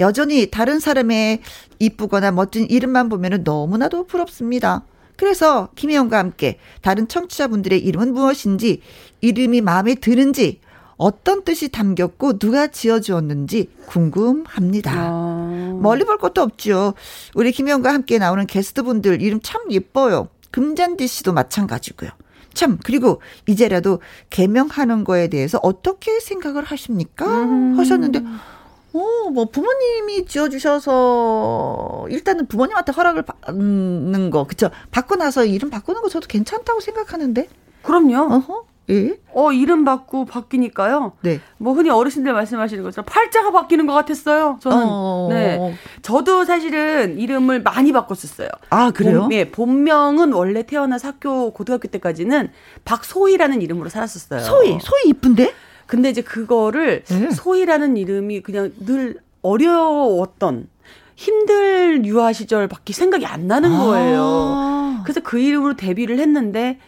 [0.00, 1.42] 여전히 다른 사람의
[1.78, 4.82] 이쁘거나 멋진 이름만 보면 너무나도 부럽습니다.
[5.20, 8.80] 그래서 김혜영과 함께 다른 청취자분들의 이름은 무엇인지,
[9.20, 10.60] 이름이 마음에 드는지,
[10.96, 14.92] 어떤 뜻이 담겼고 누가 지어주었는지 궁금합니다.
[14.96, 15.78] 아.
[15.78, 16.94] 멀리 볼 것도 없죠.
[17.34, 20.28] 우리 김혜영과 함께 나오는 게스트분들 이름 참 예뻐요.
[20.52, 22.08] 금잔디 씨도 마찬가지고요.
[22.54, 27.26] 참 그리고 이제라도 개명하는 거에 대해서 어떻게 생각을 하십니까?
[27.26, 27.78] 음.
[27.78, 28.22] 하셨는데
[28.92, 34.70] 어, 뭐 부모님이 지어주셔서 일단은 부모님한테 허락을 받는 거, 그쵸?
[34.90, 37.48] 받고 나서 이름 바꾸는 거 저도 괜찮다고 생각하는데.
[37.82, 38.34] 그럼요.
[38.34, 38.64] 어허.
[38.90, 39.16] 예?
[39.32, 41.12] 어, 이름 바꾸 바뀌니까요.
[41.20, 41.40] 네.
[41.58, 44.58] 뭐 흔히 어르신들 말씀하시는 것처럼 팔자가 바뀌는 것 같았어요.
[44.60, 44.78] 저는.
[44.80, 45.28] 어...
[45.30, 45.74] 네.
[46.02, 48.48] 저도 사실은 이름을 많이 바꿨었어요.
[48.70, 49.22] 아, 그래요?
[49.22, 49.50] 본, 예.
[49.50, 52.50] 본명은 원래 태어나서 학교, 고등학교 때까지는
[52.84, 54.40] 박소희라는 이름으로 살았었어요.
[54.40, 55.54] 소희, 소희 이쁜데?
[55.90, 57.30] 근데 이제 그거를 네.
[57.32, 60.68] 소희라는 이름이 그냥 늘 어려웠던
[61.16, 64.22] 힘들 유아 시절밖에 생각이 안 나는 거예요.
[64.22, 65.00] 아.
[65.02, 66.78] 그래서 그 이름으로 데뷔를 했는데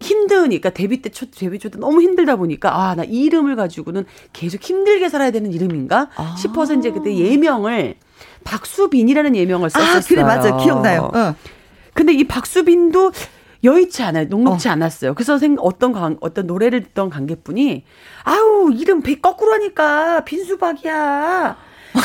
[0.00, 5.10] 힘드니까 데뷔 때 초, 데뷔 초때 너무 힘들다 보니까 아 나 이름을 가지고는 계속 힘들게
[5.10, 6.34] 살아야 되는 이름인가 아.
[6.38, 7.96] 싶어서 이제 그때 예명을
[8.44, 9.98] 박수빈이라는 예명을 썼었어요.
[9.98, 11.10] 아 그래 맞아 기억나요.
[11.14, 11.34] 어.
[11.92, 13.12] 근데 이 박수빈도
[13.64, 14.26] 여의치 않아요.
[14.28, 14.72] 녹록치 어.
[14.72, 15.14] 않았어요.
[15.14, 17.84] 그래서 생, 어떤 관, 어떤 노래를 듣던 관객분이
[18.24, 21.56] 아우 이름 배 거꾸로 하니까 빈수박이야.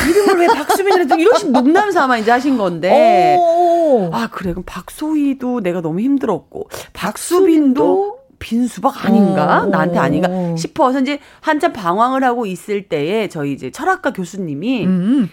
[0.09, 3.37] 이름을 왜 박수빈이라 이러신 농담 삼아 이제 하신 건데.
[3.39, 4.09] 오.
[4.13, 9.63] 아 그래 그럼 박소희도 내가 너무 힘들었고 박수빈도 빈수박 아닌가?
[9.65, 9.69] 오.
[9.69, 10.29] 나한테 아닌가?
[10.57, 15.29] 싶어서 이제 한참 방황을 하고 있을 때에 저희 이제 철학과 교수님이 음.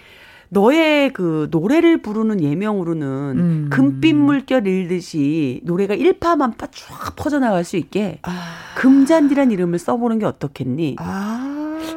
[0.54, 3.66] 너의 그 노래를 부르는 예명으로는 음.
[3.70, 8.32] 금빛 물결 일듯이 노래가 일파만파 쫙 퍼져나갈 수 있게 아.
[8.76, 10.96] 금잔디란 이름을 써보는 게 어떻겠니?
[10.98, 11.50] 아.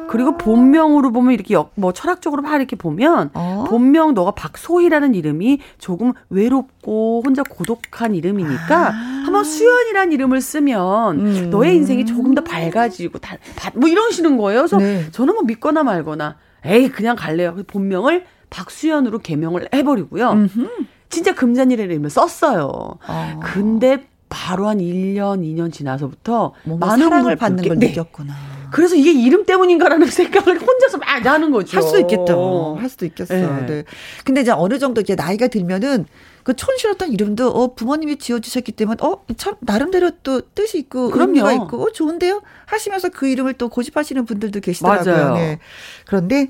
[0.08, 3.64] 그리고 본명으로 보면 이렇게 역, 뭐 철학적으로 막 이렇게 보면 어?
[3.68, 8.92] 본명 너가 박소희라는 이름이 조금 외롭고 혼자 고독한 이름이니까 아.
[9.24, 11.50] 한번 수연이라는 이름을 쓰면 음.
[11.50, 13.36] 너의 인생이 조금 더 밝아지고 다,
[13.74, 14.60] 뭐 이러시는 거예요.
[14.60, 15.06] 그래서 네.
[15.10, 17.56] 저는 뭐 믿거나 말거나 에이 그냥 갈래요.
[17.66, 20.30] 본명을 박수연으로 개명을 해버리고요.
[20.30, 20.68] 음흠.
[21.08, 22.68] 진짜 금잔이라는 이름을 썼어요.
[23.06, 23.40] 어.
[23.42, 27.88] 근데 바로 한 1년, 2년 지나서부터 많은 사랑을 받는 걸 네.
[27.88, 28.34] 느꼈구나.
[28.70, 31.78] 그래서 이게 이름 때문인가라는 생각을 혼자서 막 하는 거죠.
[31.78, 32.76] 할 수도 있겠죠.
[32.78, 33.34] 할 수도 있겠어.
[33.34, 33.66] 네.
[33.66, 33.84] 네.
[34.26, 36.04] 근데 이제 어느 정도 이제 나이가 들면은
[36.42, 41.28] 그 촌스럽던 이름도 어 부모님이 지어주셨기 때문에 어 참 나름대로 또 뜻이 있고 그럼요.
[41.30, 45.14] 의미가 있고 어 좋은데요 하시면서 그 이름을 또 고집하시는 분들도 계시더라고요.
[45.16, 45.34] 맞아요.
[45.34, 45.58] 네.
[46.06, 46.48] 그런데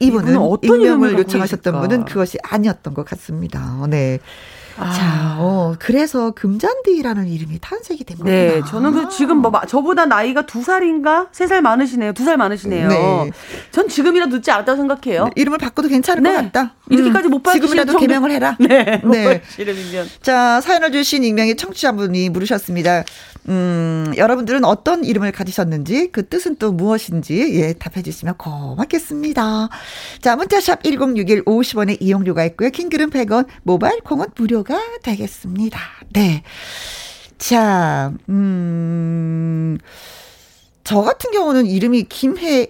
[0.00, 3.86] 이분은 어떤 이름을 요청하셨던 분은 그것이 아니었던 것 같습니다.
[3.88, 4.18] 네.
[4.78, 4.90] 아.
[4.92, 8.34] 자, 어, 그래서 금잔디라는 이름이 탄생이 된 거구나.
[8.34, 12.12] 네, 저는 그 지금 뭐 저보다 나이가 두 살인가 세 살 많으시네요.
[12.14, 12.88] 두 살 많으시네요.
[12.88, 13.30] 네.
[13.72, 15.24] 전 지금이라도 늦지 않다고 생각해요.
[15.24, 16.30] 네, 이름을 바꿔도 괜찮을 네.
[16.34, 16.74] 것 같다.
[16.88, 18.00] 이렇게까지 음, 못 받으시면 지금이라도 정도...
[18.06, 18.56] 개명을 해라.
[18.60, 19.42] 네, 네.
[20.22, 23.04] 자, 사연을 주신 익명의 청취자분이 물으셨습니다.
[23.48, 29.68] 음, 여러분들은 어떤 이름을 가지셨는지 그 뜻은 또 무엇인지 예, 답해 주시면 고맙겠습니다.
[30.20, 32.70] 자, 문자샵 1061 50원의 이용료가 있고요.
[32.70, 35.78] 킹글은 100원, 모바일 콩은 무료가 되겠습니다.
[36.12, 36.42] 네.
[37.38, 39.78] 자, 음,
[40.84, 42.68] 저 같은 경우는 이름이 김혜영이에요.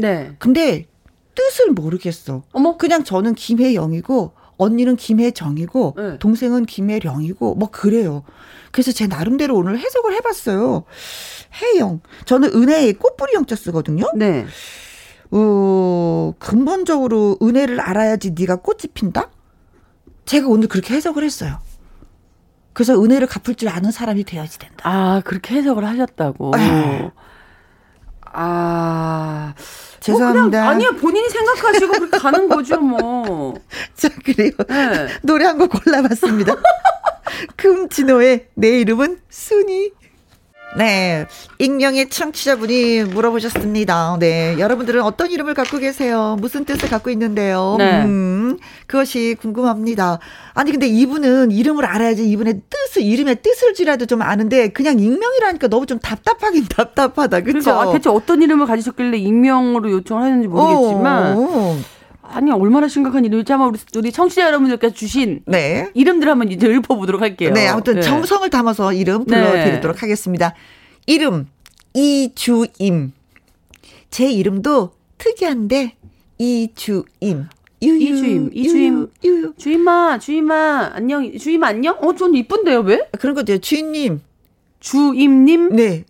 [0.00, 0.32] 네.
[0.38, 0.86] 근데
[1.34, 2.42] 뜻을 모르겠어.
[2.52, 2.76] 어머.
[2.76, 6.18] 그냥 저는 김혜영이고 언니는 김혜정이고 네.
[6.18, 8.24] 동생은 김혜령이고 뭐 그래요.
[8.70, 10.84] 그래서 제 나름대로 오늘 해석을 해봤어요.
[11.62, 12.00] 해영.
[12.26, 14.04] 저는 은혜의 꽃뿌리 영자 쓰거든요.
[14.14, 14.44] 네.
[15.30, 19.30] 어, 근본적으로 은혜를 알아야지 네가 꽃이 핀다?
[20.26, 21.58] 제가 오늘 그렇게 해석을 했어요.
[22.72, 24.76] 그래서 은혜를 갚을 줄 아는 사람이 되어야지 된다.
[24.84, 26.52] 아, 그렇게 해석을 하셨다고.
[26.56, 27.10] 네.
[28.40, 29.54] 아.
[30.00, 30.60] 죄송합니다.
[30.62, 33.54] 뭐 아니야 본인이 생각하시고 그렇게 가는 거죠 뭐.
[33.96, 34.52] 자 그래요.
[34.68, 35.08] 네.
[35.22, 36.54] 노래 한 곡 골라봤습니다.
[37.56, 39.90] 금진호의 내 이름은 순이.
[40.76, 41.26] 네.
[41.58, 44.18] 익명의 청취자분이 물어보셨습니다.
[44.20, 44.56] 네.
[44.58, 46.36] 여러분들은 어떤 이름을 갖고 계세요?
[46.40, 47.76] 무슨 뜻을 갖고 있는데요?
[47.78, 48.04] 네.
[48.04, 50.18] 음, 그것이 궁금합니다.
[50.54, 55.86] 아니, 근데 이분은 이름을 알아야지 이분의 뜻을, 이름의 뜻을 지라도 좀 아는데 그냥 익명이라니까 너무
[55.86, 57.40] 좀 답답하긴 답답하다.
[57.40, 57.60] 그쵸?
[57.60, 61.36] 그러니까 아, 대체 어떤 이름을 가지셨길래 익명으로 요청을 하는지 모르겠지만.
[61.36, 61.76] 오, 오.
[62.30, 65.90] 아니 얼마나 심각한 일일지 아마 우리, 우리 청취자 여러분들께서 주신 네.
[65.94, 67.52] 이름들 한번 이제 읊어보도록 할게요.
[67.52, 68.00] 네, 아무튼 네.
[68.02, 70.00] 정성을 담아서 이름 불러드리도록 네.
[70.00, 70.54] 하겠습니다.
[71.06, 71.48] 이름
[71.94, 73.12] 이주임.
[74.10, 75.96] 제 이름도 특이한데
[76.38, 77.48] 이주임.
[77.80, 79.54] 유유, 이주임, 이주임, 유유.
[79.56, 81.96] 주임아, 주임아, 안녕, 주임 안녕?
[82.00, 83.08] 어, 전 이쁜데요, 왜?
[83.20, 84.20] 그런 거죠, 주임님.
[84.80, 85.76] 주임님?
[85.76, 86.04] 네.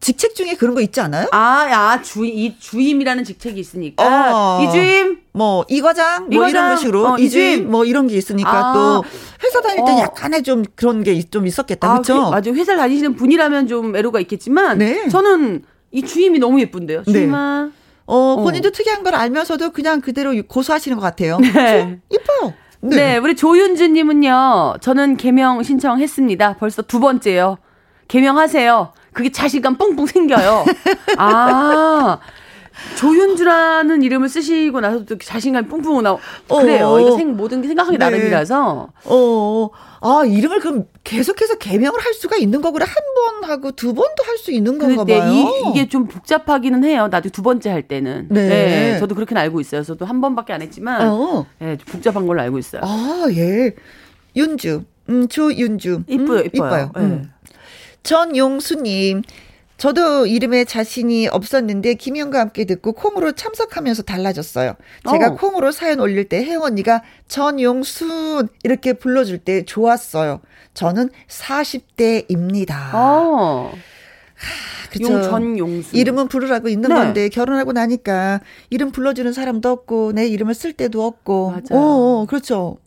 [0.00, 1.26] 직책 중에 그런 거 있지 않아요?
[1.32, 4.04] 아, 야, 주, 이, 주임이라는 직책이 있으니까.
[4.04, 5.18] 어, 이주임?
[5.32, 6.28] 뭐, 이과장?
[6.30, 7.06] 뭐 이런 식으로.
[7.12, 7.70] 어, 이주임?
[7.70, 9.04] 뭐 이런 게 있으니까 아, 또
[9.44, 9.98] 회사 다닐 때 어.
[10.00, 11.90] 약간의 좀 그런 게 좀 있었겠다.
[11.90, 12.24] 아, 그쵸?
[12.24, 12.50] 그, 맞아.
[12.52, 14.78] 회사를 다니시는 분이라면 좀 애로가 있겠지만.
[14.78, 15.08] 네.
[15.08, 17.02] 저는 이 주임이 너무 예쁜데요.
[17.04, 17.12] 네.
[17.12, 17.64] 주임아.
[17.64, 17.70] 네.
[18.06, 18.70] 어, 본인도 어.
[18.70, 21.38] 특이한 걸 알면서도 그냥 그대로 고소하시는 것 같아요.
[21.38, 21.98] 네.
[22.10, 22.54] 이뻐요.
[22.80, 22.96] 네.
[22.96, 26.56] 네, 우리 조윤주님은요, 저는 개명 신청했습니다.
[26.58, 27.58] 벌써 두 번째요.
[28.06, 28.92] 개명하세요.
[29.12, 30.64] 그게 자신감 뻥뻥 생겨요.
[31.16, 32.18] 아.
[32.96, 36.20] 조윤주라는 이름을 쓰시고 나서도 자신감이 뿡뿡 나오.
[36.48, 36.86] 그래요.
[36.90, 38.04] 어, 이거 생, 모든 게 생각하기 네.
[38.04, 38.88] 나름이라서.
[39.04, 42.84] 어, 아, 이름을 그럼 계속해서 개명을 할 수가 있는 거구나.
[42.84, 42.94] 한
[43.40, 45.28] 번 하고 두 번도 할 수 있는 건가 봐요.
[45.32, 47.08] 이, 이게 좀 복잡하기는 해요.
[47.10, 48.28] 나도 두 번째 할 때는.
[48.30, 48.48] 네.
[48.48, 49.82] 네 저도 그렇게 알고 있어요.
[49.82, 51.08] 저도 한 번밖에 안 했지만.
[51.08, 51.46] 어.
[51.58, 52.82] 네, 복잡한 걸로 알고 있어요.
[52.84, 53.74] 아, 예.
[54.36, 54.84] 윤주.
[55.08, 56.02] 음, 조윤주.
[56.06, 56.68] 이뻐요, 음, 이뻐요.
[56.68, 56.90] 이뻐요.
[56.94, 57.00] 네.
[57.02, 57.32] 음.
[58.02, 59.22] 전용수님,
[59.78, 64.74] 저도 이름에 자신이 없었는데 김영과 함께 듣고 콩으로 참석하면서 달라졌어요.
[65.08, 65.34] 제가 어.
[65.36, 70.40] 콩으로 사연 올릴 때 혜영 언니가 전용순 이렇게 불러줄 때 좋았어요.
[70.74, 72.70] 저는 40대입니다.
[72.92, 73.72] 어.
[74.90, 75.12] 그쵸.
[75.12, 75.96] 용전용수.
[75.96, 76.94] 이름은 부르라고 있는 네.
[76.94, 81.50] 건데 결혼하고 나니까 이름 불러주는 사람도 없고 내 이름을 쓸 때도 없고.
[81.50, 81.62] 맞아요.
[81.70, 82.78] 어, 어 그렇죠.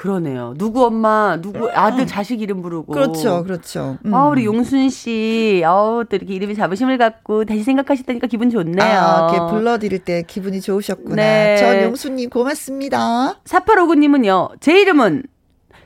[0.00, 0.54] 그러네요.
[0.56, 2.90] 누구 엄마, 누구 아들 자식 이름 부르고.
[2.90, 3.98] 그렇죠, 그렇죠.
[4.06, 4.14] 음.
[4.14, 8.82] 아, 우리 용순 씨, 어우, 또 이렇게 이름이 자부심을 갖고 다시 생각하셨다니까 기분 좋네요.
[8.82, 11.16] 아, 이렇게 불러드릴 때 기분이 좋으셨구나.
[11.16, 11.56] 네.
[11.58, 13.40] 전 용순님 고맙습니다.
[13.44, 15.24] 4859님은요, 제 이름은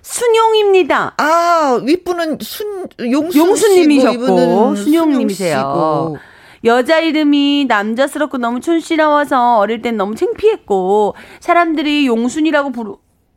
[0.01, 1.15] 순용입니다.
[1.17, 6.15] 아, 윗분은 순, 용순 용수님이셨고, 순용님이세요.
[6.65, 12.95] 여자 이름이 남자스럽고 너무 촌스러워서 어릴 땐 너무 창피했고 사람들이 용순이라고 부르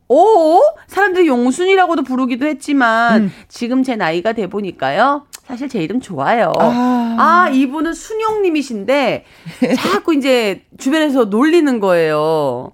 [0.09, 3.33] 오, 사람들이 용순이라고도 부르기도 했지만 음.
[3.47, 5.27] 지금 제 나이가 돼 보니까요.
[5.45, 6.51] 사실 제 이름 좋아요.
[6.59, 9.25] 아, 아 이분은 순용님이신데
[9.77, 12.71] 자꾸 이제 주변에서 놀리는 거예요.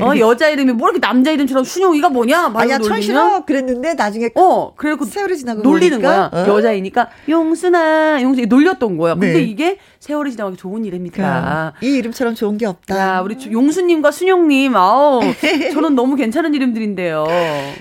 [0.00, 2.52] 어 여자 이름이 뭐 이렇게 남자 이름처럼 순용이가 뭐냐?
[2.54, 6.30] 아야 천신어 그랬는데 나중에 어 그래고 세월이 지나고 놀리는 거야.
[6.32, 6.46] 어?
[6.48, 9.14] 여자이니까 용순아 용순이 놀렸던 거야.
[9.14, 9.42] 근데 네.
[9.42, 11.74] 이게 세월이 지나고 좋은 이름이다.
[11.82, 12.96] 이 이름처럼 좋은 게 없다.
[12.98, 15.20] 야, 우리 용수님과 순용님, 아우,
[15.74, 17.26] 저는 너무 괜찮은 이름들인데요.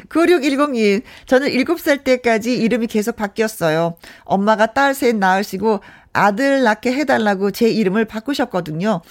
[0.10, 3.96] 9610님, 저는 7살 때까지 이름이 계속 바뀌었어요.
[4.26, 5.80] 엄마가 딸 셋 낳으시고
[6.12, 9.02] 아들 낳게 해달라고 제 이름을 바꾸셨거든요.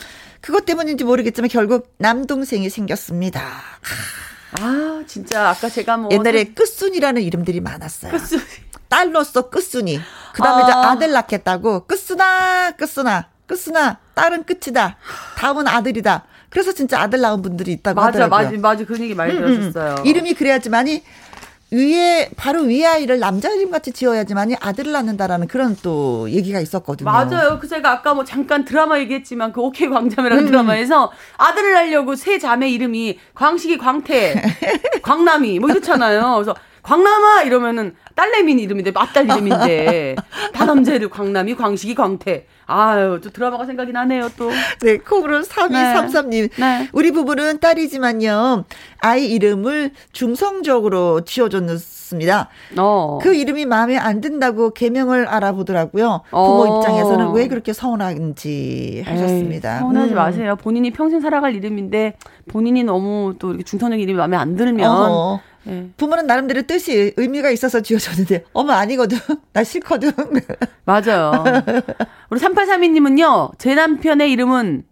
[0.40, 3.42] 그것 때문인지 모르겠지만 결국 남동생이 생겼습니다.
[4.52, 8.12] 아, 진짜 아까 제가 뭐 옛날에 끝순이라는 이름들이 많았어요.
[8.12, 8.40] 끝순.
[8.88, 10.00] 딸로서 끝순이.
[10.32, 10.90] 그 다음에 아.
[10.90, 14.96] 아들 낳겠다고 끝순아, 끝순아, 끝순아, 딸은 끝이다.
[15.36, 16.24] 다음은 아들이다.
[16.50, 18.38] 그래서 진짜 아들 낳은 분들이 있다고 맞아, 하더라고요.
[18.38, 18.84] 맞아, 맞아.
[18.86, 19.60] 그런 얘기 많이 음, 음.
[19.72, 19.96] 들었었어요.
[19.98, 20.06] 음.
[20.06, 21.02] 이름이 그래야지만이
[21.70, 27.10] 위에 바로 위에 아이를 남자 이름 같이 지어야지만이 아들을 낳는다라는 그런 또 얘기가 있었거든요.
[27.10, 27.58] 맞아요.
[27.60, 30.46] 그 제가 아까 뭐 잠깐 드라마 얘기했지만 그 오케이 광자매라는 음.
[30.46, 34.42] 드라마에서 아들을 낳으려고 세 자매 이름이 광식이 광태,
[35.02, 36.34] 광남이 뭐 이렇잖아요.
[36.36, 40.16] 그래서 광남아 이러면은 딸내미 이름인데 맞딸 이름인데
[40.54, 44.50] 다 남자애들 광남이 광식이 광태 아유, 또 드라마가 생각이 나네요, 또.
[44.82, 46.30] 네, 콩으로 3233님.
[46.30, 46.48] 네.
[46.58, 46.88] 네.
[46.92, 48.64] 우리 부부는 딸이지만요,
[49.00, 52.50] 아이 이름을 중성적으로 지어줬습니다.
[52.76, 53.18] 어.
[53.22, 56.20] 그 이름이 마음에 안 든다고 개명을 알아보더라고요.
[56.28, 56.78] 부모 어.
[56.80, 59.76] 입장에서는 왜 그렇게 서운한지 하셨습니다.
[59.76, 60.14] 에이, 서운하지 음.
[60.14, 60.56] 마세요.
[60.56, 62.16] 본인이 평생 살아갈 이름인데
[62.48, 65.90] 본인이 너무 또 이렇게 중성적인 이름이 마음에 안 들면 어 네.
[65.96, 69.18] 부모는 나름대로 뜻이 의미가 있어서 지어줬는데 어머 아니거든.
[69.52, 70.12] 나 싫거든.
[70.84, 71.44] 맞아요.
[72.30, 73.58] 우리 3832님은요.
[73.58, 74.84] 제 남편의 이름은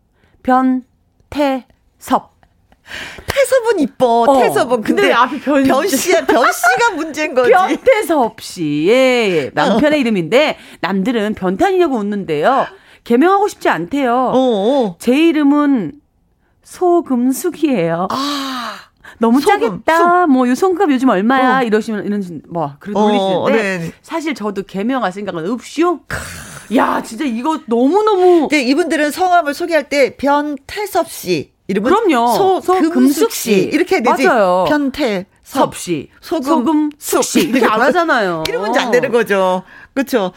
[0.43, 2.37] 변태섭.
[3.27, 4.23] 태섭은 이뻐.
[4.29, 6.25] 어, 태섭은 근데, 근데 앞에 변, 변 씨야.
[6.27, 7.51] 변 씨가 문제인 거지.
[7.51, 12.67] 변태섭 씨의 남편의 이름인데 남들은 변태 아니냐고 웃는데요.
[13.05, 14.13] 개명하고 싶지 않대요.
[14.15, 14.97] 어어.
[14.99, 16.01] 제 이름은
[16.63, 18.09] 소금숙이에요.
[18.11, 18.86] 아.
[19.19, 19.99] 너무 소금, 짜겠다.
[19.99, 20.27] 소...
[20.27, 21.59] 뭐, 요송값 요즘 얼마야?
[21.59, 21.63] 어.
[21.63, 23.35] 이러시면, 이런, 뭐, 놀리시는데.
[23.35, 23.93] 어, 네, 네.
[24.03, 26.01] 사실 저도 개명할 생각은 없슈.
[26.75, 28.49] 야, 진짜 이거 너무너무.
[28.51, 31.53] 네, 이분들은 성함을 소개할 때 변태섭 씨.
[31.69, 32.61] 이름은 그럼요.
[32.61, 33.55] 소금숙 씨.
[33.73, 34.27] 이렇게 되지.
[34.27, 34.67] 맞아요.
[34.69, 35.27] 변태.
[35.43, 36.11] 섭 씨.
[36.21, 37.41] 소금, 소금 숙 씨.
[37.49, 38.45] 이렇게 안 하잖아요.
[38.49, 39.63] 이름은 잘 되는 거죠.
[39.95, 40.33] 그렇죠.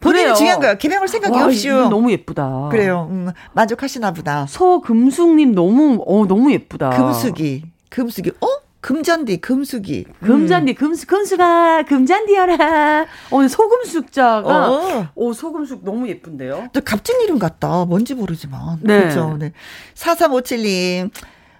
[0.00, 0.78] 본인은 중요한 거예요.
[0.78, 2.68] 개명을 생각이 없이 너무 예쁘다.
[2.70, 3.08] 그래요.
[3.10, 4.46] 음, 만족하시나 보다.
[4.46, 6.90] 소금숙님 너무 어 너무 예쁘다.
[6.90, 7.64] 금숙이.
[7.96, 8.46] 금숙이, 어?
[8.82, 10.04] 금잔디, 금숙이.
[10.20, 10.74] 금잔디, 음.
[10.74, 13.06] 금숙, 금숙아, 금잔디여라.
[13.30, 15.08] 어, 소금숙자가, 어.
[15.14, 16.68] 오, 소금숙 너무 예쁜데요?
[16.74, 17.86] 또 값진 이름 같다.
[17.86, 18.80] 뭔지 모르지만.
[18.82, 19.00] 네.
[19.00, 19.38] 그렇죠.
[19.38, 19.52] 네.
[19.94, 21.10] 4357님,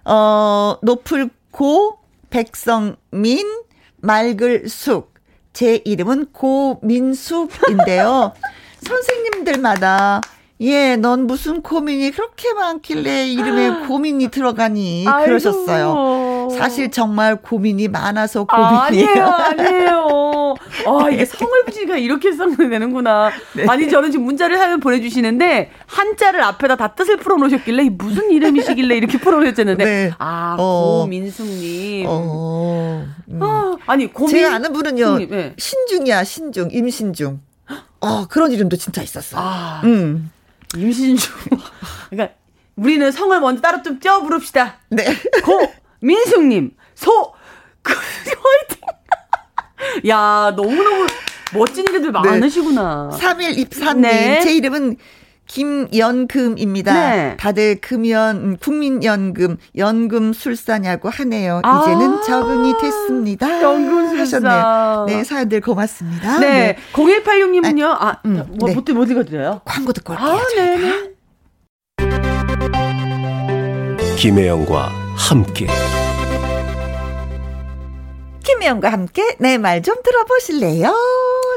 [0.05, 3.47] 어, 노풀고, 백성민,
[3.97, 5.15] 맑을 숙.
[5.55, 8.35] 제 이름은 고민숙인데요.
[8.87, 10.21] 선생님들마다
[10.61, 15.93] 예, 넌 무슨 고민이 그렇게 많길래 이름에 고민이 들어가니 그러셨어요.
[16.57, 19.25] 사실 정말 고민이 많아서 고민이에요.
[19.25, 20.55] 아, 아니에요, 아니에요.
[20.87, 23.31] 아, 이게 성을 붙이니까 이렇게 써면 되는구나.
[23.55, 23.67] 네.
[23.69, 29.85] 아니, 저는 지금 문자를 하면 보내주시는데 한자를 앞에다 다 뜻을 풀어놓으셨길래 무슨 이름이시길래 이렇게 풀어놓으셨는데
[29.85, 30.13] 네.
[30.19, 31.03] 아, 어.
[31.03, 32.07] 고민숙님.
[32.09, 33.07] 어.
[33.29, 33.43] 음.
[33.43, 34.31] 아, 아니, 고민.
[34.37, 35.55] 제가 아는 분은요, 네.
[35.59, 37.41] 신중이야, 신중, 임신중.
[38.01, 39.37] 어, 그런 이름도 진짜 있었어.
[39.39, 39.81] 아.
[39.85, 40.31] 음.
[40.77, 41.33] 임신중.
[42.11, 42.35] 그러니까
[42.77, 44.77] 우리는 성을 먼저 따로 좀 쪄 부릅시다.
[44.91, 45.05] 네.
[45.43, 45.73] 고
[46.07, 47.33] 민숙님 소
[47.83, 48.81] 그, 화이팅.
[50.09, 51.07] 야 너무너무
[51.55, 52.19] 멋진 이름들 네.
[52.19, 53.11] 많으시구나.
[53.13, 54.41] 3일2 네.
[54.41, 54.97] 제 이름은
[55.47, 56.93] 김연금입니다.
[56.93, 57.37] 네.
[57.39, 61.61] 다들 금연 국민연금 연금 술사냐고 하네요.
[61.63, 63.63] 아~ 이제는 적응이 됐습니다.
[63.63, 64.23] 연금 술사.
[64.39, 65.05] 하셨네요.
[65.07, 66.41] 네, 사연들 고맙습니다.
[66.41, 66.49] 네.
[66.49, 66.77] 네.
[66.93, 67.85] 0186님은요.
[67.85, 68.75] 아, 음, 뭐, 네.
[68.75, 69.61] 뭐, 뭐 읽어드려요?
[69.65, 70.29] 광고 듣고 올게요.
[70.29, 71.13] 아, 네.
[74.17, 75.67] 김혜영과 함께.
[78.47, 80.95] 김혜영과 함께 내 말 좀 들어보실래요?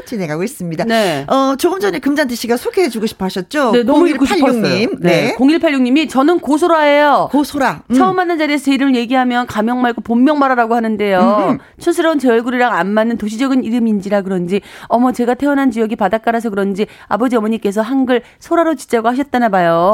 [0.06, 0.84] 진행하고 있습니다.
[0.84, 1.24] 네.
[1.28, 3.72] 어, 조금 전에 금잔디 씨가 소개해주고 싶어 하셨죠?
[3.72, 4.98] 네, 너무 0186님.
[5.00, 5.10] 네.
[5.30, 5.36] 네.
[5.38, 7.28] 0186님이 저는 고소라예요.
[7.30, 7.82] 고소라.
[7.90, 7.94] 음.
[7.94, 11.46] 처음 만난 자리에서 제 이름을 얘기하면 가명 말고 본명 말하라고 하는데요.
[11.48, 11.58] 음흠.
[11.80, 17.36] 촌스러운 제 얼굴이랑 안 맞는 도시적인 이름인지라 그런지 어머 제가 태어난 지역이 바닷가라서 그런지 아버지
[17.36, 19.90] 어머니께서 한글 소라로 짓자고 하셨다나 봐요.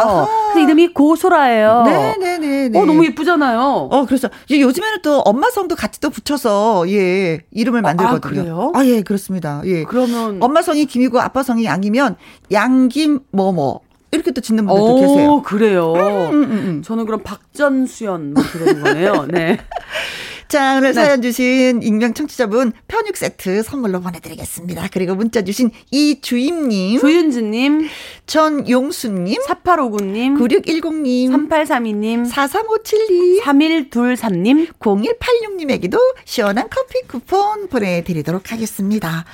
[0.53, 1.83] 그 이름이 고소라예요.
[1.85, 2.79] 네네네.
[2.79, 3.89] 어, 너무 예쁘잖아요.
[3.91, 8.41] 어, 그래서 요즘에는 또 엄마 성도 같이 또 붙여서 예, 이름을 만들거든요.
[8.41, 8.73] 아, 그래요?
[8.75, 9.63] 아, 예, 그렇습니다.
[9.65, 9.85] 예.
[9.85, 12.17] 그러면 엄마 성이 김이고 아빠 성이 양이면
[12.53, 13.81] 양김 뭐뭐
[14.13, 15.43] 이렇게 또 짓는 분들도 오, 계세요.
[15.43, 15.93] 그래요.
[15.95, 16.83] 음, 음, 음, 음.
[16.83, 19.27] 저는 그럼 박전수연 뭐 그런 거네요.
[19.29, 19.59] 네.
[20.49, 20.93] 자, 오늘 네.
[20.95, 24.89] 사연 주신 익명 청취자분 편육 세트 선물로 보내드리겠습니다.
[24.93, 27.89] 그리고 문자 주신 이주임님, 조윤주님,
[28.27, 39.25] 전용수님, 4859님, 9610님, 3832님, 4357님, 3123님, 0186님에게도 시원한 커피 쿠폰 보내드리도록 하겠습니다.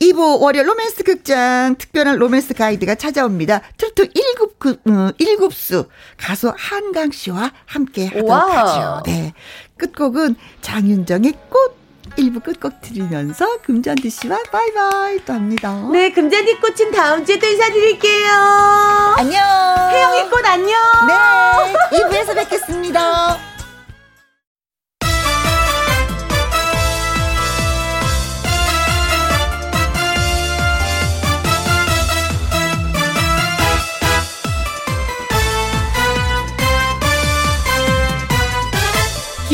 [0.00, 3.60] 2부 월요 로맨스 극장 특별한 로맨스 가이드가 찾아옵니다.
[3.76, 8.50] 트로트 1급, 그, 어, 1급수 가수 한강 씨와 함께 하도록 와우.
[8.50, 9.02] 하죠.
[9.06, 9.32] 네.
[9.76, 11.84] 끝곡은 장윤정의 꽃
[12.16, 15.88] 1부 끝곡 들으면서 금잔디 씨와 바이바이 또 합니다.
[15.90, 18.30] 네, 금잔디 꽃은 다음 주에 또 인사드릴게요.
[19.16, 19.40] 안녕.
[19.90, 20.78] 혜영이 꽃 안녕.
[21.08, 23.53] 네, 2부에서 뵙겠습니다.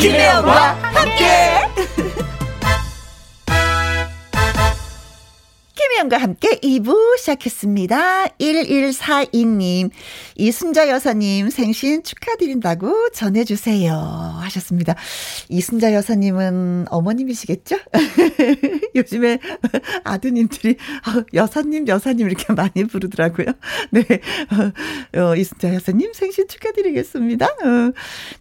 [0.01, 0.53] 김혜영과
[0.94, 1.24] 함께.
[5.74, 8.28] 김혜영과 함께 2부 시작했습니다.
[8.38, 9.90] 1142님,
[10.36, 13.92] 이순자 여사님 생신 축하드린다고 전해주세요.
[13.92, 14.94] 하셨습니다.
[15.51, 17.76] 이순자 여사님은 어머님이시겠죠?
[18.96, 19.38] 요즘에
[20.05, 20.76] 아드님들이
[21.09, 23.46] 어, 여사님, 여사님 이렇게 많이 부르더라고요.
[23.92, 24.03] 네.
[25.16, 27.46] 어, 어, 이순자 여사님 생신 축하드리겠습니다.
[27.46, 27.92] 어,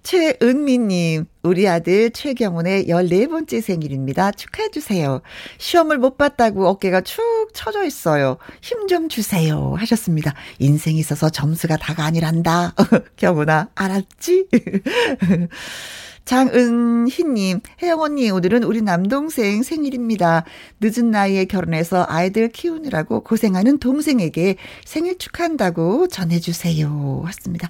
[0.04, 4.32] 최은미님, 우리 아들 최경훈의 14번째 생일입니다.
[4.32, 5.22] 축하해주세요.
[5.58, 7.22] 시험을 못 봤다고 어깨가 축
[7.54, 8.38] 처져 있어요.
[8.62, 9.76] 힘 좀 주세요.
[9.78, 10.34] 하셨습니다.
[10.58, 12.74] 인생이 있어서 점수가 다가 아니란다.
[13.18, 14.48] 경훈아, 알았지?
[16.26, 20.44] 장은희님, 혜영 언니, 오늘은 우리 남동생 생일입니다.
[20.82, 27.24] 늦은 나이에 결혼해서 아이들 키우느라고 고생하는 동생에게 생일 축하한다고 전해주세요.
[27.26, 27.70] 하습니다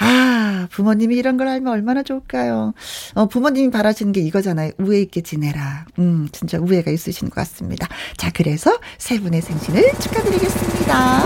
[0.00, 2.72] 아, 부모님이 이런 걸 알면 얼마나 좋을까요?
[3.14, 4.72] 어, 부모님이 바라시는 게 이거잖아요.
[4.78, 5.86] 우애 있게 지내라.
[5.98, 7.88] 음, 진짜 우애가 있으신 것 같습니다.
[8.16, 11.22] 자, 그래서 세 분의 생신을 축하드리겠습니다.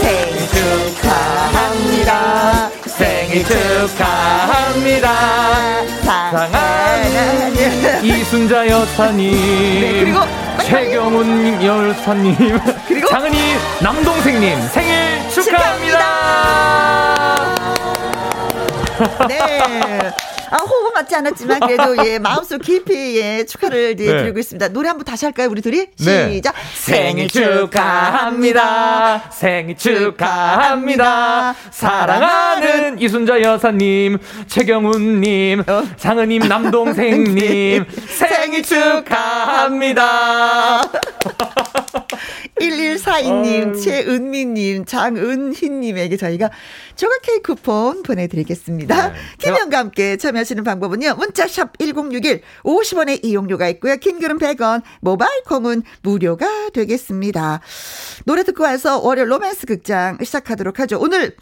[0.00, 0.48] 생일
[1.00, 2.70] 축하합니다.
[2.86, 5.10] 생일 축하합니다.
[6.02, 9.32] 사랑하는 이순자 여사님.
[9.80, 10.18] 네, 그리고
[10.64, 12.36] 최경훈 여사님.
[12.88, 13.36] 그리고 장은이
[13.82, 14.99] 남동생님 생일
[19.28, 20.10] 네.
[20.50, 24.22] 아, 호흡 맞지 않았지만 그래도 예, 마음속 깊이 예, 축하를 예, 네.
[24.22, 24.68] 드리고 있습니다.
[24.68, 25.86] 노래 한번 다시 할까요, 우리 둘이?
[26.04, 26.32] 네.
[26.34, 26.54] 시작.
[26.74, 28.50] 생일 축하합니다.
[29.30, 31.54] 생일 축하합니다.
[31.70, 34.18] 사랑하는 이순자 여사님,
[34.48, 35.84] 최경훈 님, 어?
[35.96, 40.00] 상은님 남동생 님, 생일 축하합니다.
[42.60, 43.80] 1142님, 어...
[43.80, 46.50] 최은미님, 장은희님에게 저희가
[46.94, 49.08] 조각 케이크 쿠폰 보내드리겠습니다.
[49.08, 49.14] 네.
[49.38, 51.14] 김현과 함께 참여하시는 방법은요.
[51.14, 53.96] 문자샵 1061, 50원의 이용료가 있고요.
[53.96, 57.60] 킹글은 100원, 모바일 콩은 무료가 되겠습니다.
[58.26, 60.98] 노래 듣고 와서 월요 로맨스 극장 시작하도록 하죠.
[61.00, 61.34] 오늘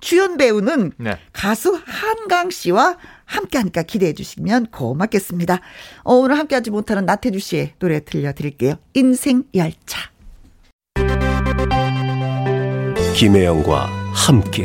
[0.00, 1.18] 주연 배우는 네.
[1.32, 5.60] 가수 한강 씨와 함께 하니까 기대해 주시면 고맙겠습니다.
[6.02, 8.76] 어, 오늘 함께 하지 못하는 나태주 씨의 노래 들려드릴게요.
[8.94, 10.09] 인생 열차.
[13.14, 14.64] 김혜영과 함께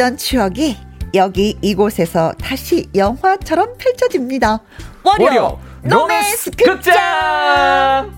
[0.00, 0.78] 했던 추억이
[1.12, 4.58] 여기 이곳에서 다시 영화처럼 펼쳐집니다.
[5.04, 8.10] 월요 로맨스 극장!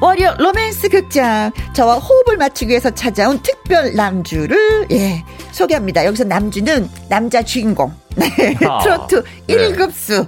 [0.00, 6.06] 월요 로맨스 극장 저와 호흡을 맞추기 위해서 찾아온 특별 남주를 예 소개합니다.
[6.06, 9.54] 여기서 남주는 남자 주인공 네, 아, 트로트 네.
[9.54, 10.26] 1급수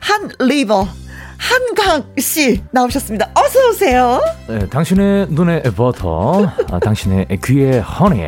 [0.00, 1.05] Han River
[1.38, 3.30] 한강 씨 나오셨습니다.
[3.34, 4.20] 어서 오세요.
[4.48, 8.18] 네, 당신의 눈에 버터, 아, 당신의 귀에 honey,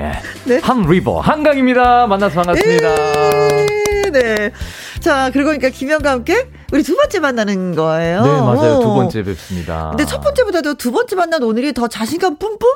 [0.45, 0.59] 네.
[0.63, 2.07] Han River 한강입니다.
[2.07, 2.95] 만나서 반갑습니다.
[2.95, 4.51] 네, 네.
[5.01, 8.23] 자, 그리고 그러니까 김영과 함께 우리 두 번째 만나는 거예요.
[8.23, 8.81] 네, 맞아요.
[8.81, 9.89] 두 번째 뵙습니다.
[9.91, 12.69] 근데 첫 번째보다도 두 번째 만난 오늘이 더 자신감 뿜뿜?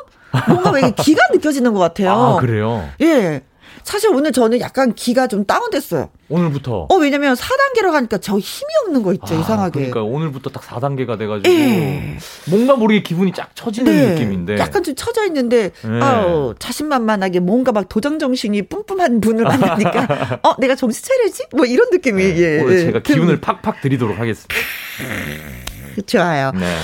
[0.49, 2.11] 뭔가 왜 기가 느껴지는 것 같아요.
[2.13, 2.89] 아, 그래요?
[3.03, 3.43] 예.
[3.85, 6.11] 사실 오늘 저는 약간 기가 좀 다운됐어요.
[6.29, 6.87] 오늘부터?
[6.89, 9.91] 어, 왜냐면 4단계로 가니까 저 힘이 없는 거 있죠, 아, 이상하게.
[9.91, 11.49] 그러니까 오늘부터 딱 4단계가 돼가지고.
[11.49, 12.19] 에 예.
[12.49, 14.15] 뭔가 모르게 기분이 쫙 처지는 네.
[14.15, 14.59] 느낌인데.
[14.59, 16.01] 약간 좀 처져 있는데, 네.
[16.01, 21.45] 아우, 자신만만하게 뭔가 막 도장 정신이 뿜뿜한 분을 만나니까, 어, 내가 정신 차려야지?
[21.53, 22.39] 뭐 이런 느낌이, 네.
[22.39, 22.63] 예.
[22.63, 24.55] 오늘 제가 기운을 팍팍 드리도록 하겠습니다.
[26.07, 26.53] 좋아요.
[26.55, 26.77] 네.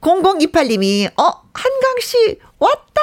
[0.00, 3.02] 0028님이, 어, 한강 씨 왔다!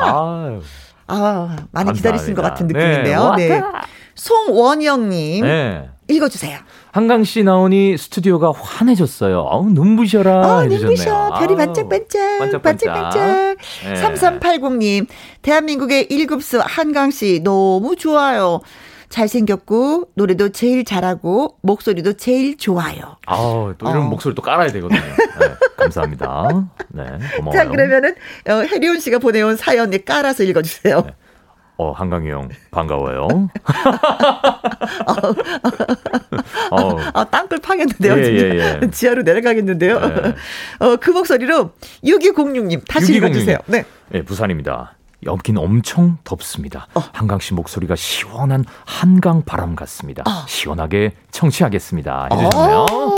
[0.00, 0.62] 아유.
[1.10, 3.34] 아, 많이 기다리신 것 같은 느낌인데요.
[3.36, 3.48] 네.
[3.48, 3.62] 네.
[4.14, 5.44] 송원영님.
[5.44, 5.88] 네.
[6.08, 6.58] 읽어주세요.
[6.92, 9.46] 한강 씨 나오니 스튜디오가 환해졌어요.
[9.48, 10.44] 아우, 눈부셔라.
[10.44, 11.34] 아, 눈부셔.
[11.38, 12.38] 별이 반짝반짝.
[12.40, 13.14] 반짝반짝.
[13.14, 13.56] 네.
[13.94, 15.06] 3380님.
[15.42, 18.60] 대한민국의 1급수 한강 씨 너무 좋아요.
[19.10, 23.16] 잘생겼고 노래도 제일 잘하고 목소리도 제일 좋아요.
[23.26, 23.36] 아,
[23.76, 24.08] 또 이런 어.
[24.08, 25.00] 목소리 또 깔아야 되거든요.
[25.00, 26.48] 네, 감사합니다.
[26.88, 27.04] 네,
[27.36, 27.52] 고마워요.
[27.52, 28.14] 자, 그러면은
[28.48, 31.02] 어, 해리온 씨가 보내온 사연에 깔아서 읽어주세요.
[31.02, 31.14] 네.
[31.76, 33.26] 어, 한강이 형, 반가워요.
[36.70, 36.76] 어,
[37.14, 38.18] 어, 땅굴 파겠는데요.
[38.18, 38.90] 예, 예, 예.
[38.90, 39.98] 지하로 내려가겠는데요.
[40.00, 40.34] 네.
[40.78, 41.72] 어, 그 목소리로
[42.04, 43.16] 6206님, 다시 6206님.
[43.16, 43.58] 읽어주세요.
[43.66, 43.84] 네.
[44.10, 44.94] 네, 부산입니다.
[45.26, 46.86] 여긴 엄청 덥습니다.
[46.94, 47.02] 어.
[47.12, 50.22] 한강 씨 목소리가 시원한 한강 바람 같습니다.
[50.26, 50.46] 어.
[50.46, 52.28] 시원하게 청취하겠습니다.
[52.32, 52.86] 해주셨네요.
[52.90, 53.14] 어.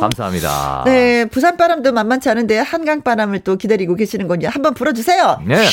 [0.00, 0.82] 감사합니다.
[0.86, 4.48] 네, 부산 바람도 만만치 않은데 한강 바람을 또 기다리고 계시는군요.
[4.48, 5.42] 한번 불어주세요.
[5.46, 5.64] 네.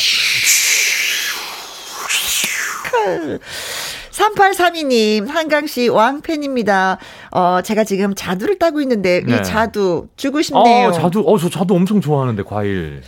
[4.12, 6.98] 3832님, 한강씨 왕팬입니다.
[7.32, 9.38] 어, 제가 지금 자두를 따고 있는데, 네.
[9.38, 10.90] 이 자두 주고 싶네요.
[10.90, 13.02] 아, 자두, 어, 저 자두 엄청 좋아하는데, 과일.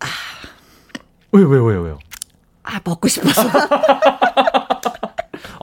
[0.00, 0.06] 아.
[1.32, 1.98] 왜요, 왜요, 왜요, 왜요?
[2.62, 3.42] 아, 먹고 싶어서.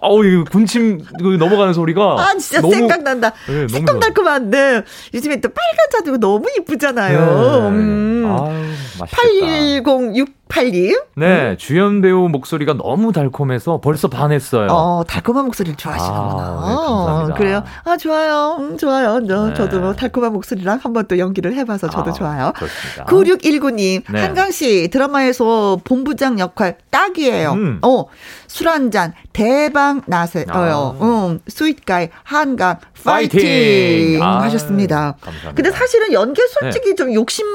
[0.01, 1.03] 아우 이 군침
[1.37, 3.33] 넘어가는 소리가 아 진짜 너무, 생각난다.
[3.47, 4.83] 네, 새콤달콤한데 네.
[5.13, 7.19] 요즘에 또 빨간 자두가 너무 이쁘잖아요.
[7.19, 7.67] 네.
[7.67, 8.25] 음.
[8.25, 10.97] 아유, 8106 팔님.
[11.15, 11.57] 네, 음.
[11.57, 14.67] 주연 배우 목소리가 너무 달콤해서 벌써 반했어요.
[14.71, 16.43] 어, 달콤한 목소리를 좋아하시는구나.
[16.43, 17.63] 아, 네, 어, 그래요.
[17.85, 18.57] 아, 좋아요.
[18.59, 19.19] 음, 좋아요.
[19.19, 19.53] 네.
[19.53, 22.51] 저도 뭐 달콤한 목소리랑 한 번 또 연기를 해봐서 저도 아, 좋아요.
[22.55, 23.05] 그렇습니다.
[23.05, 24.21] 9619님, 네.
[24.21, 27.51] 한강 씨 드라마에서 본부장 역할 딱이에요.
[27.53, 27.79] 음.
[27.83, 28.05] 어,
[28.47, 30.45] 술 한 잔 대박 나세요.
[30.49, 30.95] 아.
[30.99, 34.23] 음, sweet guy 한강 파이팅, 파이팅!
[34.23, 35.15] 아, 하셨습니다.
[35.21, 35.53] 감사합니다.
[35.53, 36.95] 근데 사실은 연기 솔직히 네.
[36.95, 37.45] 좀 욕심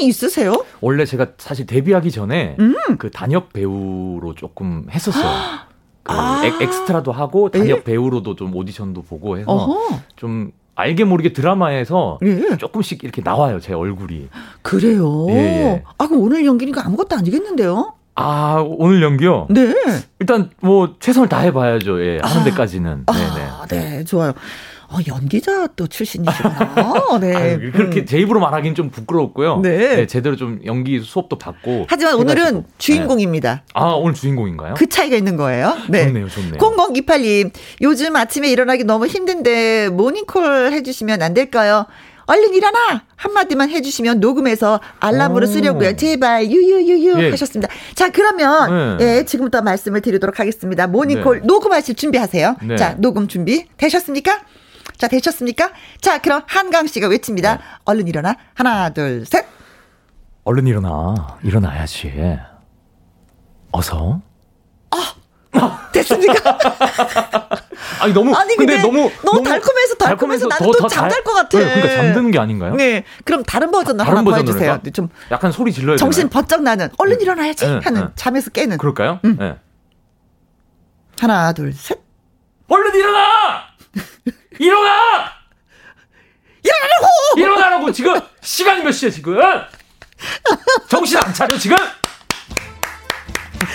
[0.00, 0.64] 이 있으세요?
[0.80, 2.74] 원래 제가 사실 데뷔하기 전에 음.
[2.98, 5.24] 그 단역 배우로 조금 했었어요.
[6.02, 6.42] 그 아.
[6.60, 7.82] 엑스트라도 하고 단역 에?
[7.84, 10.00] 배우로도 좀 오디션도 보고 해서 어허.
[10.16, 12.56] 좀 알게 모르게 드라마에서 예.
[12.56, 14.28] 조금씩 이렇게 나와요 제 얼굴이.
[14.62, 15.26] 그래요.
[15.28, 15.82] 예, 예.
[15.98, 17.94] 아 그럼 오늘 연기니까 아무것도 아니겠는데요?
[18.14, 19.46] 아, 오늘 연기요?
[19.48, 19.74] 네.
[20.18, 22.04] 일단 뭐 최선을 다해봐야죠.
[22.04, 23.04] 예, 하는 아, 데까지는.
[23.06, 23.48] 아, 네네.
[23.48, 24.32] 아, 네, 좋아요.
[24.92, 26.94] 어, 연기자 또 출신이시구나.
[27.20, 27.34] 네.
[27.34, 28.06] 아유, 그렇게 음.
[28.06, 29.60] 제 입으로 말하기는 좀 부끄럽고요.
[29.60, 29.96] 네.
[29.96, 30.06] 네.
[30.06, 31.86] 제대로 좀 연기 수업도 받고.
[31.88, 33.54] 하지만 오늘은 주인공입니다.
[33.54, 33.72] 네.
[33.72, 34.74] 아, 오늘 주인공인가요?
[34.74, 35.76] 그 차이가 있는 거예요.
[35.88, 36.06] 네.
[36.06, 36.58] 좋네요, 좋네요.
[36.58, 41.86] 0028님, 요즘 아침에 일어나기 너무 힘든데 모닝콜 해주시면 안 될까요?
[42.26, 43.02] 얼른 일어나!
[43.16, 45.96] 한마디만 해주시면 녹음해서 알람으로 쓰려고요.
[45.96, 47.30] 제발, 유유유유 예.
[47.30, 47.72] 하셨습니다.
[47.94, 49.18] 자, 그러면, 네.
[49.18, 50.86] 예, 지금부터 말씀을 드리도록 하겠습니다.
[50.86, 51.46] 모닝콜 네.
[51.46, 52.56] 녹음하실 준비하세요.
[52.62, 52.76] 네.
[52.76, 54.40] 자, 녹음 준비 되셨습니까?
[55.02, 55.72] 자, 되셨습니까?
[56.00, 57.56] 자, 그럼 한강 씨가 외칩니다.
[57.56, 57.62] 네.
[57.86, 58.36] 얼른 일어나.
[58.54, 59.44] 하나, 둘, 셋.
[60.44, 61.38] 얼른 일어나.
[61.42, 62.38] 일어나야지.
[63.72, 64.22] 어서.
[64.92, 65.90] 아!
[65.92, 66.56] 됐습니까?
[68.00, 71.58] 아니 너무 아니 근데, 근데 너무, 너무 달콤해서 달콤해서, 나는 또 잠잘 것 같아.
[71.58, 72.74] 네, 그러니까 잠드는 게 아닌가요?
[72.76, 73.04] 네.
[73.24, 74.78] 그럼 다른 버전으로 다른 하나 해주세요.
[74.94, 76.30] 좀 약간 소리 질러야 정신 되나요?
[76.30, 77.22] 번쩍 나는 얼른 네.
[77.24, 78.06] 일어나야지 네, 하는 네.
[78.14, 78.78] 잠에서 깨는.
[78.78, 79.18] 그럴까요?
[79.24, 79.36] 음.
[79.36, 79.56] 네.
[81.18, 82.00] 하나 둘 셋.
[82.68, 83.64] 얼른 일어나!
[84.58, 85.32] 일어나!
[86.62, 87.06] 일어나라고!
[87.36, 89.38] 일어나라고 지금 시간이 몇 시야 지금?
[90.88, 91.76] 정신 안 차려 지금?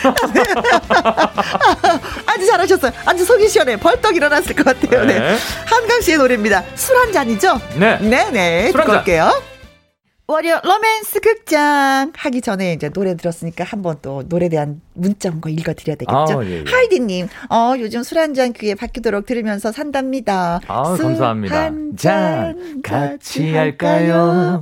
[2.26, 2.92] 아주 잘하셨어요.
[3.06, 3.78] 아주 속이 시원해.
[3.78, 5.06] 벌떡 일어났을 것 같아요.
[5.06, 5.20] 네.
[5.20, 5.38] 네.
[5.66, 6.64] 한강 씨의 노래입니다.
[6.76, 7.60] 술 한 잔이죠?
[7.76, 7.98] 네.
[8.00, 8.72] 네네.
[8.74, 9.42] 듣고 올게요.
[10.30, 15.48] 월요 로맨스 극장 하기 전에 이제 노래 들었으니까 한번 또 노래에 대한 문자 온 거
[15.50, 16.40] 읽어드려야 되겠죠.
[16.42, 16.64] 아, 예, 예.
[16.70, 20.60] 하이디님, 어, 요즘 술 한 잔 귀에 박히도록 들으면서 산답니다.
[20.68, 21.70] 아, 감사합니다.
[21.98, 24.60] 잔 같이 할까요?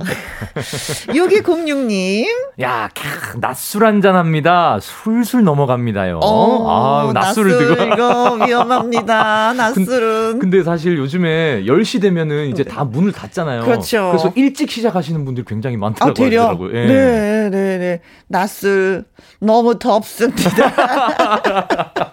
[1.08, 2.26] 6206님.
[2.62, 4.78] 야, 캬, 낮술 한 잔 합니다.
[4.80, 6.20] 술술 넘어갑니다요.
[6.22, 6.68] 어,
[7.08, 7.94] 아, 낮술을 낮술, 들고.
[7.94, 9.52] 이거 위험합니다.
[9.56, 10.38] 낮술은.
[10.38, 13.62] 근데 사실 요즘에 10시 되면은 이제 다 문을 닫잖아요.
[13.62, 14.10] 그렇죠.
[14.12, 16.40] 그래서 일찍 시작하시는 분들이 굉장히 많더라고요.
[16.40, 16.76] 아, 하더라고요.
[16.78, 16.86] 예.
[16.86, 18.00] 네, 네, 네.
[18.28, 19.04] 낮술
[19.40, 20.50] 너무 덥습니다.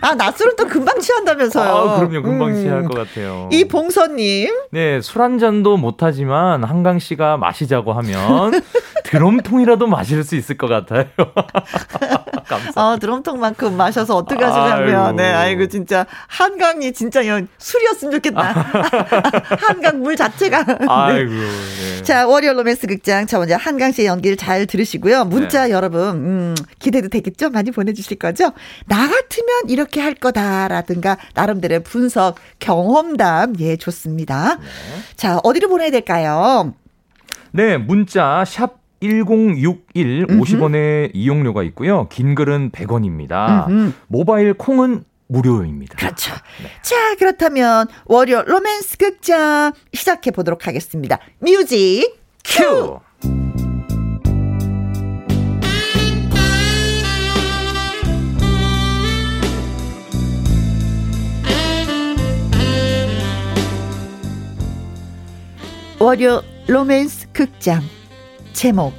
[0.00, 1.70] 아, 낮술은 또 금방 취한다면서요.
[1.70, 2.22] 아, 그럼요.
[2.22, 2.62] 금방 음.
[2.62, 3.48] 취할 것 같아요.
[3.52, 4.48] 이 봉선님.
[4.72, 8.52] 네, 술 한 잔도 못하지만 한강 씨가 마시자고 하면
[9.08, 11.06] 드럼통이라도 마실 수 있을 것 같아요.
[12.46, 12.72] 감사합니다.
[12.76, 15.16] 아, 드럼통만큼 마셔서 어떡하시냐면.
[15.16, 16.06] 네, 아이고, 진짜.
[16.26, 17.20] 한강이 진짜
[17.58, 18.42] 술이었으면 좋겠다.
[19.60, 20.62] 한강 물 자체가.
[20.62, 20.86] 네.
[20.86, 21.30] 아이고.
[21.30, 22.02] 네.
[22.02, 23.26] 자, 월요 로맨스 극장.
[23.26, 25.24] 저 먼저 한강 씨의 연기를 잘 들으시고요.
[25.24, 25.72] 문자 네.
[25.72, 27.48] 여러분, 음, 기대도 되겠죠?
[27.50, 28.52] 많이 보내주실 거죠?
[28.86, 34.56] 나 같으면 이렇게 할 거다라든가, 나름대로의 분석, 경험담, 예, 좋습니다.
[34.56, 34.62] 네.
[35.16, 36.74] 자, 어디로 보내야 될까요?
[37.52, 42.08] 네, 문자, 샵 1061 50원의 이용료가 있고요.
[42.08, 43.68] 긴 글은 100원입니다.
[43.68, 43.92] 음흠.
[44.08, 45.96] 모바일 콩은 무료입니다.
[45.96, 46.32] 그렇죠.
[46.62, 46.68] 네.
[46.82, 51.18] 자, 그렇다면 월요 로맨스 극장 시작해 보도록 하겠습니다.
[51.40, 52.98] music cue.
[66.00, 67.82] 월요 로맨스 극장
[68.58, 68.92] 제목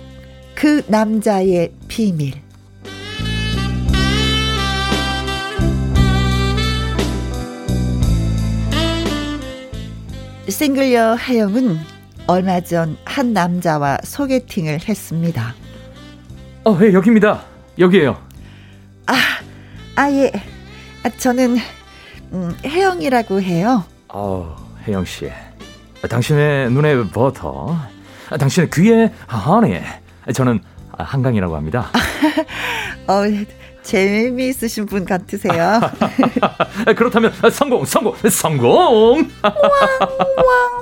[0.56, 2.32] 그 남자의 비밀
[10.48, 11.78] 싱글녀 하영은
[12.28, 15.54] 얼마 전 한 남자와 소개팅을 했습니다.
[16.64, 17.44] 어, 예, 여기입니다.
[17.78, 18.18] 여기에요.
[19.08, 19.14] 아,
[19.96, 20.32] 아 예.
[21.04, 21.58] 아, 저는
[22.32, 23.84] 음, 혜영이라고 해요.
[24.08, 24.56] 어,
[24.88, 25.30] 혜영 씨.
[26.10, 27.90] 당신의 눈에 버터, 아,
[28.38, 29.80] 당신의 귀에 하니.
[30.34, 30.60] 저는
[30.92, 31.90] 한강이라고 합니다.
[33.08, 33.24] 어,
[33.82, 35.80] 재미있으신 분 같으세요.
[36.96, 39.30] 그렇다면 성공, 성공, 성공.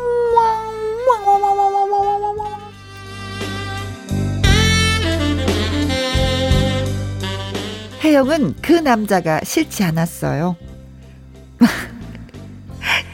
[8.03, 10.55] 혜영은 그 남자가 싫지 않았어요.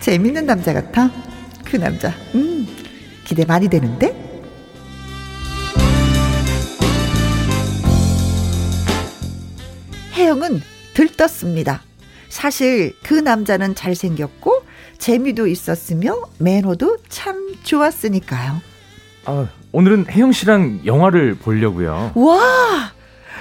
[0.01, 1.09] 재밌는 남자 같아.
[1.63, 2.09] 그 남자.
[2.35, 2.67] 음,
[3.25, 4.21] 기대 많이 되는데?
[10.13, 10.61] 혜영은
[10.93, 11.81] 들떴습니다.
[12.29, 14.63] 사실 그 남자는 잘생겼고
[14.97, 18.61] 재미도 있었으며 매너도 참 좋았으니까요.
[19.25, 22.11] 아, 오늘은 혜영 씨랑 영화를 보려고요.
[22.15, 22.91] 와,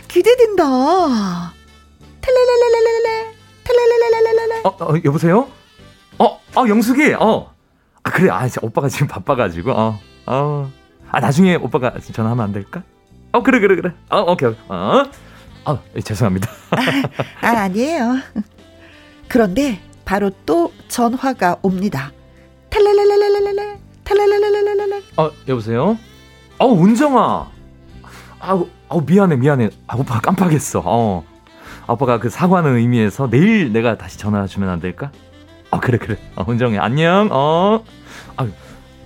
[0.08, 0.64] 기대된다.
[2.20, 4.60] 탈랄랄랄랄랄, 탈랄랄랄랄랄.
[4.64, 5.48] 어, 어, 여보세요?
[6.18, 7.51] 어, 어, 영숙이, 어.
[8.04, 10.70] 아, 그래, 아, 오빠가 지금 바빠가지고, 어, 어.
[11.10, 12.82] 아, 나중에 오빠가 전화하면 안 될까?
[13.32, 13.92] 어, 그래, 그래, 그래.
[14.10, 15.04] 어, 오케이, 어.
[15.64, 16.50] 아, 예, 죄송합니다.
[17.40, 18.16] 아, 아, 아니에요.
[19.28, 22.10] 그런데 바로 또 전화가 옵니다.
[22.70, 25.02] 탈랄랄랄랄랄랄, 탈랄랄랄랄랄.
[25.16, 25.96] 어, 여보세요?
[26.58, 27.50] 어, 운정아.
[28.40, 29.70] 아우, 아우, 미안해, 미안해.
[29.86, 30.82] 아, 오빠 깜빡했어.
[30.84, 31.24] 어.
[31.86, 35.10] 아빠가 그 사과하는 의미에서 내일 내가 다시 전화 주면 안 될까?
[35.72, 36.16] 아, 그래, 그래.
[36.36, 37.28] 어, 운정이 안녕.
[37.32, 37.82] 어.
[38.36, 38.46] 아,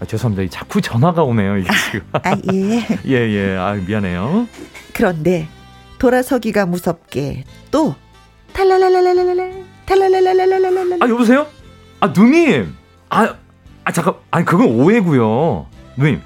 [0.01, 0.51] 아, 죄송합니다.
[0.51, 2.07] 자꾸 전화가 오네요, 이게 지금.
[2.13, 2.87] 아, 예.
[3.07, 3.57] 예, 예.
[3.57, 4.47] 아, 미안해요.
[4.93, 5.49] 그런데
[5.99, 7.95] 돌아서기가 무섭게 또
[8.53, 11.47] 탈랄랄랄랄랄 탈랄랄랄랄랄랄 아 여보세요?
[12.01, 12.75] 아 누님
[13.09, 13.35] 아,
[13.85, 16.21] 아 잠깐 아니 그건 오해고요 누님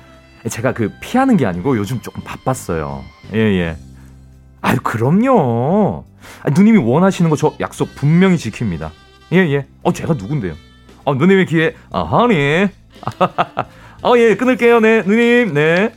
[0.49, 3.77] 제가 그 피하는 게 아니고 요즘 조금 바빴어요 예예 예.
[4.61, 6.05] 아유 그럼요
[6.43, 8.91] 아, 누님이 원하시는 거 저 약속 분명히 지킵니다
[9.33, 9.67] 예예 예.
[9.83, 10.55] 어 제가 누군데요
[11.05, 12.69] 어 누님의 기회 아 하니
[14.03, 15.93] 어 예 끊을게요 네 누님 네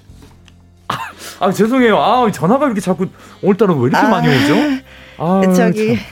[1.40, 1.98] 아, 죄송해요.
[1.98, 3.08] 아, 전화가 이렇게 자꾸
[3.42, 4.56] 오늘따라 왜 이렇게 아, 많이 오죠?
[5.18, 6.06] 아, 저기 참.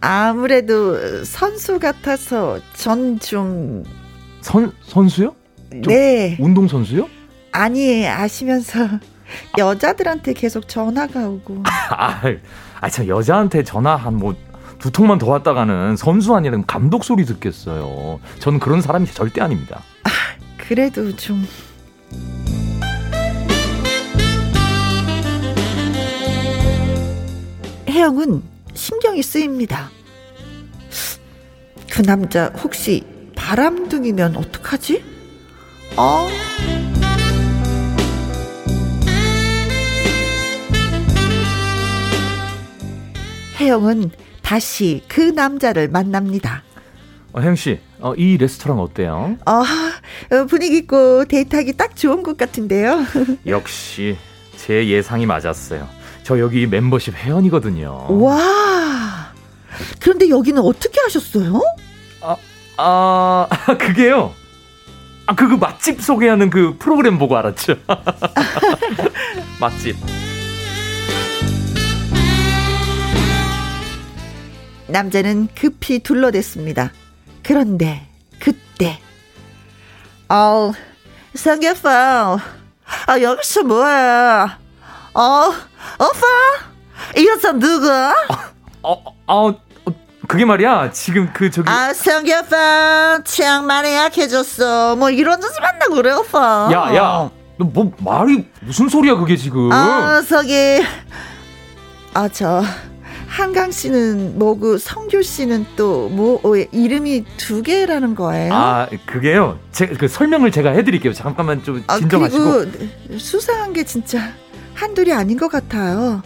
[0.00, 3.82] 아무래도 선수 같아서 전 좀
[4.42, 5.34] 선 선수요?
[5.70, 6.36] 네.
[6.38, 7.08] 운동 선수요?
[7.52, 8.78] 아니 아시면서
[9.56, 11.62] 여자들한테 계속 전화가 오고.
[11.90, 12.20] 아,
[12.80, 14.34] 아, 참 여자한테 전화 한뭐
[14.84, 18.20] 두 통만 더 왔다가는 선수 아니라는 감독 소리 듣겠어요.
[18.38, 19.80] 저는 그런 사람이 절대 아닙니다.
[20.02, 20.10] 아,
[20.58, 21.42] 그래도 좀.
[27.88, 28.42] 혜영은
[28.74, 29.88] 신경이 쓰입니다.
[31.90, 33.06] 그 남자 혹시
[33.36, 35.02] 바람둥이면 어떡하지?
[35.96, 36.28] 어?
[43.58, 44.10] 혜영은
[44.44, 46.62] 다시 그 남자를 만납니다.
[47.32, 49.36] 어, 혜영 씨, 어, 이 레스토랑 어때요?
[49.46, 53.04] 어, 어, 분위기 있고 데이트하기 딱 좋은 곳 같은데요.
[53.46, 54.16] 역시
[54.56, 55.88] 제 예상이 맞았어요.
[56.22, 58.06] 저 여기 멤버십 회원이거든요.
[58.22, 59.32] 와.
[59.98, 61.60] 그런데 여기는 어떻게 하셨어요?
[62.20, 62.36] 아,
[62.76, 63.48] 아,
[63.80, 64.32] 그게요.
[65.26, 67.76] 아, 그, 그 맛집 소개하는 그 프로그램 보고 알았죠.
[69.58, 69.96] 맛집.
[75.04, 76.92] 남자는 급히 둘러댔습니다.
[77.42, 78.06] 그런데
[78.38, 79.00] 그때.
[80.28, 80.70] 어
[81.34, 82.38] 성격파
[83.08, 83.92] 아 여기서 뭐해?
[85.14, 85.52] 어
[85.98, 87.16] 오빠?
[87.16, 87.88] 이 여자 누구?
[87.90, 88.92] 어,
[89.26, 89.54] 어, 어,
[90.28, 90.92] 그게 말이야?
[90.92, 94.94] 지금 그 저기 아 성격파 취향 많이 약해졌어.
[94.94, 96.68] 뭐 이런 짓을 한다고 그래 오빠?
[96.72, 99.72] 야야 너 뭐 말이 무슨 소리야 그게 지금?
[99.72, 100.84] 아 저기.
[102.14, 102.62] 아저
[103.34, 108.54] 한강 씨는 뭐고 성규 씨는 또뭐 어, 이름이 두 개라는 거예요?
[108.54, 109.58] 아 그게요.
[109.72, 111.12] 제가 그 설명을 제가 해드릴게요.
[111.12, 112.42] 잠깐만 좀 진정하시고.
[112.44, 114.30] 아, 그리고 수상한 게 진짜
[114.74, 116.22] 한둘이 아닌 것 같아요.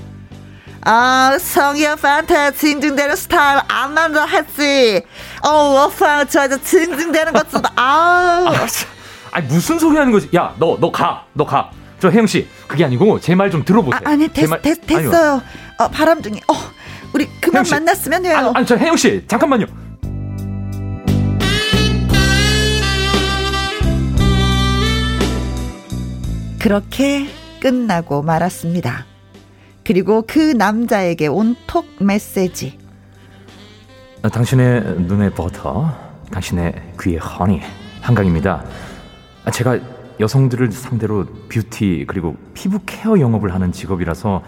[0.82, 5.00] 아 성규 오빠한테 징징대는 스타일 안 만져 했지.
[5.42, 8.52] 어 오빠 저 이제 징징대는 것도 아.
[8.52, 8.66] 아,
[9.32, 10.28] 아 무슨 소리 하는 거지?
[10.34, 11.70] 야 너 너 가 너 가.
[12.00, 14.02] 저 혜영 씨 그게 아니고 제 말 좀 들어보세요.
[14.04, 15.40] 아, 니 됐, 말, 됐, 됐어요.
[15.78, 16.40] 어, 바람둥이.
[16.48, 16.54] 어
[17.14, 18.36] 우리 그만 씨, 만났으면 해요.
[18.36, 19.66] 아니, 아니 저 혜영 씨 잠깐만요.
[26.59, 27.26] 그렇게
[27.61, 29.06] 끝나고 말았습니다.
[29.84, 32.78] 그리고 그 남자에게 온 톡 메시지.
[34.22, 35.94] 아, 당신의 눈에 버터,
[36.32, 37.61] 당신의 귀에 허니,
[38.00, 38.64] 한강입니다.
[39.44, 39.78] 아, 제가
[40.18, 44.42] 여성들을 상대로 뷰티 그리고 피부 케어 영업을 하는 직업이라서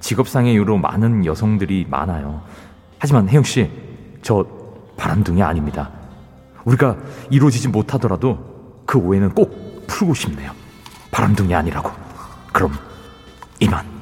[0.00, 2.42] 직업상의 이유로 많은 여성들이 많아요.
[2.98, 3.70] 하지만 혜영 씨,
[4.22, 4.46] 저
[4.96, 5.90] 바람둥이 아닙니다.
[6.64, 6.96] 우리가
[7.30, 10.52] 이루어지지 못하더라도 그 오해는 꼭 풀고 싶네요.
[11.10, 11.90] 바람둥이 아니라고.
[12.52, 12.72] 그럼
[13.60, 13.94] 이만.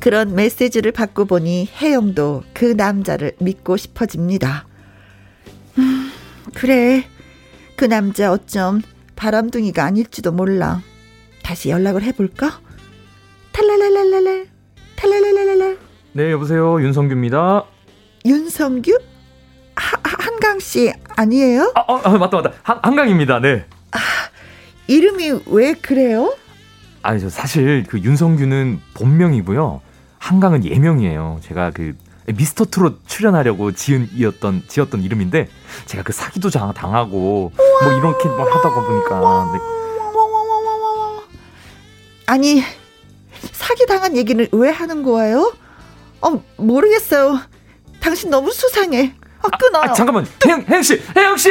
[0.00, 4.66] 그런 메시지를 받고 보니 혜영도 그 남자를 믿고 싶어집니다.
[5.78, 6.10] 음,
[6.54, 7.04] 그래.
[7.76, 8.82] 그 남자 어쩜
[9.22, 10.82] 바람둥이가 아닐지도 몰라.
[11.44, 12.58] 다시 연락을 해볼까?
[13.52, 14.48] 탈랄랄랄랄,
[14.96, 15.78] 탈랄랄랄랄.
[16.14, 16.82] 네, 여보세요.
[16.82, 17.64] 윤성규입니다.
[18.24, 18.98] 윤성규?
[19.76, 21.72] 하, 한강 씨 아니에요?
[21.76, 22.52] 아, 어, 아, 맞다, 맞다.
[22.64, 23.38] 한, 한강입니다.
[23.38, 23.64] 네.
[23.92, 23.98] 아,
[24.88, 26.34] 이름이 왜 그래요?
[27.02, 29.82] 아니, 저 사실 그 윤성규는 본명이고요.
[30.18, 31.38] 한강은 예명이에요.
[31.42, 31.94] 제가 그
[32.26, 35.48] 미스터 트롯 출연하려고 지은 이었던 지었던 이름인데
[35.86, 39.58] 제가 그 사기도 당하고 뭐 이렇게 막 하다가 보니까 네.
[42.26, 42.62] 아니
[43.52, 45.52] 사기 당한 얘기는 왜 하는 거예요?
[46.20, 47.40] 어 모르겠어요.
[48.00, 49.14] 당신 너무 수상해.
[49.42, 49.82] 아, 끊어요.
[49.82, 51.50] 아, 아, 잠깐만 혜영 혜영 씨 혜영 씨.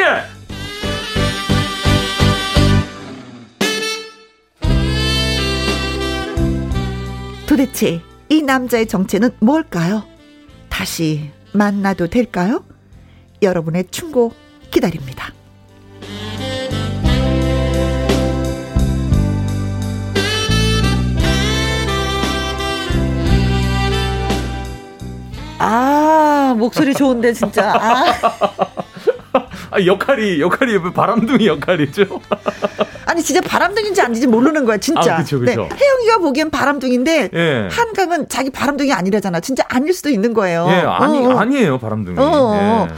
[7.47, 10.03] 도대체 이 남자의 정체는 뭘까요?
[10.81, 12.65] 다시 만나도 될까요?
[13.43, 14.33] 여러분의 충고
[14.71, 15.31] 기다립니다.
[25.59, 27.73] 아, 목소리 좋은데, 진짜.
[27.75, 28.81] 아.
[29.71, 32.21] 아, 역할이 역할이 바람둥이 역할이죠.
[33.05, 35.15] 아니 진짜 바람둥인지 아닌지 모르는 거야 진짜.
[35.15, 35.45] 아, 그쵸, 그쵸.
[35.45, 37.67] 네, 혜영이가 보기엔 바람둥인데 예.
[37.71, 39.39] 한강은 자기 바람둥이 아니라잖아.
[39.39, 40.67] 진짜 아닐 수도 있는 거예요.
[40.69, 41.37] 예, 아니 어.
[41.37, 42.17] 아니에요 바람둥이.
[42.19, 42.87] 어.
[42.89, 42.95] 예.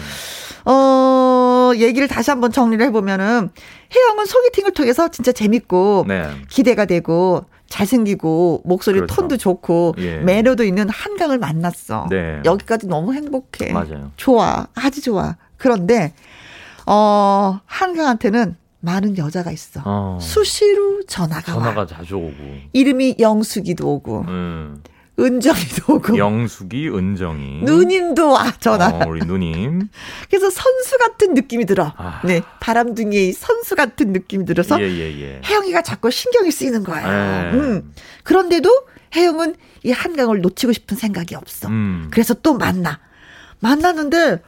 [0.66, 3.50] 어, 얘기를 다시 한번 정리를 해보면은,
[3.94, 6.30] 혜영은 소개팅을 통해서 진짜 재밌고, 네.
[6.50, 9.14] 기대가 되고, 잘생기고, 목소리 그렇죠.
[9.14, 10.18] 톤도 좋고, 예.
[10.20, 12.08] 매너도 있는 한강을 만났어.
[12.10, 12.40] 네.
[12.46, 13.74] 여기까지 너무 행복해.
[13.74, 14.12] 맞아요.
[14.16, 14.68] 좋아.
[14.76, 15.36] 아주 좋아.
[15.58, 16.14] 그런데,
[16.86, 19.82] 어, 한강한테는 많은 여자가 있어.
[19.86, 20.18] 어.
[20.22, 21.86] 수시로 전화가 전화가 와.
[21.88, 22.34] 자주 오고.
[22.74, 24.26] 이름이 영숙이도 오고.
[24.28, 24.84] 음.
[25.20, 26.18] 은정이도 오고.
[26.18, 27.62] 영숙이, 은정이.
[27.64, 28.88] 누님도 와, 전화.
[28.90, 29.88] 어, 우리 누님.
[30.30, 31.94] 그래서 선수 같은 느낌이 들어.
[31.96, 32.20] 아.
[32.26, 32.42] 네.
[32.60, 34.82] 바람둥이 선수 같은 느낌이 들어서.
[34.82, 35.42] 예, 예, 예.
[35.46, 37.08] 혜영이가 자꾸 신경이 쓰이는 거예요.
[37.08, 37.52] 예.
[37.58, 37.94] 음.
[38.24, 38.70] 그런데도
[39.16, 41.68] 혜영은 이 한강을 놓치고 싶은 생각이 없어.
[41.70, 42.08] 음.
[42.12, 43.00] 그래서 또 만나.
[43.60, 44.42] 만났는데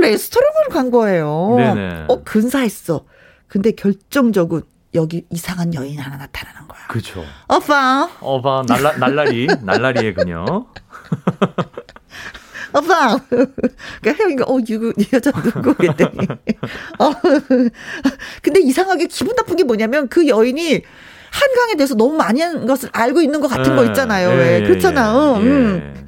[0.00, 1.54] 레스토랑을 간 거예요.
[1.56, 2.04] 네네.
[2.08, 3.04] 어, 근사했어.
[3.46, 4.62] 근데 결정적으로
[4.94, 6.80] 여기 이상한 여인 하나 나타나는 거야.
[6.88, 7.24] 그렇죠.
[7.48, 8.08] 오빠.
[8.20, 10.44] 오빠 날라 날라리 날라리의 그녀.
[12.74, 13.18] 오빠.
[13.28, 16.26] 그러니까 혜영이가 어 이거 이 여자 누구 그랬더니.
[16.98, 17.12] 어.
[18.42, 20.82] 근데 이상하게 기분 나쁜 게 뭐냐면 그 여인이
[21.30, 23.88] 한강에 대해서 너무 많이 한 것을 알고 있는 것 같은 거 네.
[23.88, 24.28] 있잖아요.
[24.30, 24.62] 왜?
[24.62, 25.36] 그렇잖아.
[25.36, 25.42] 응.
[25.42, 26.06] 음.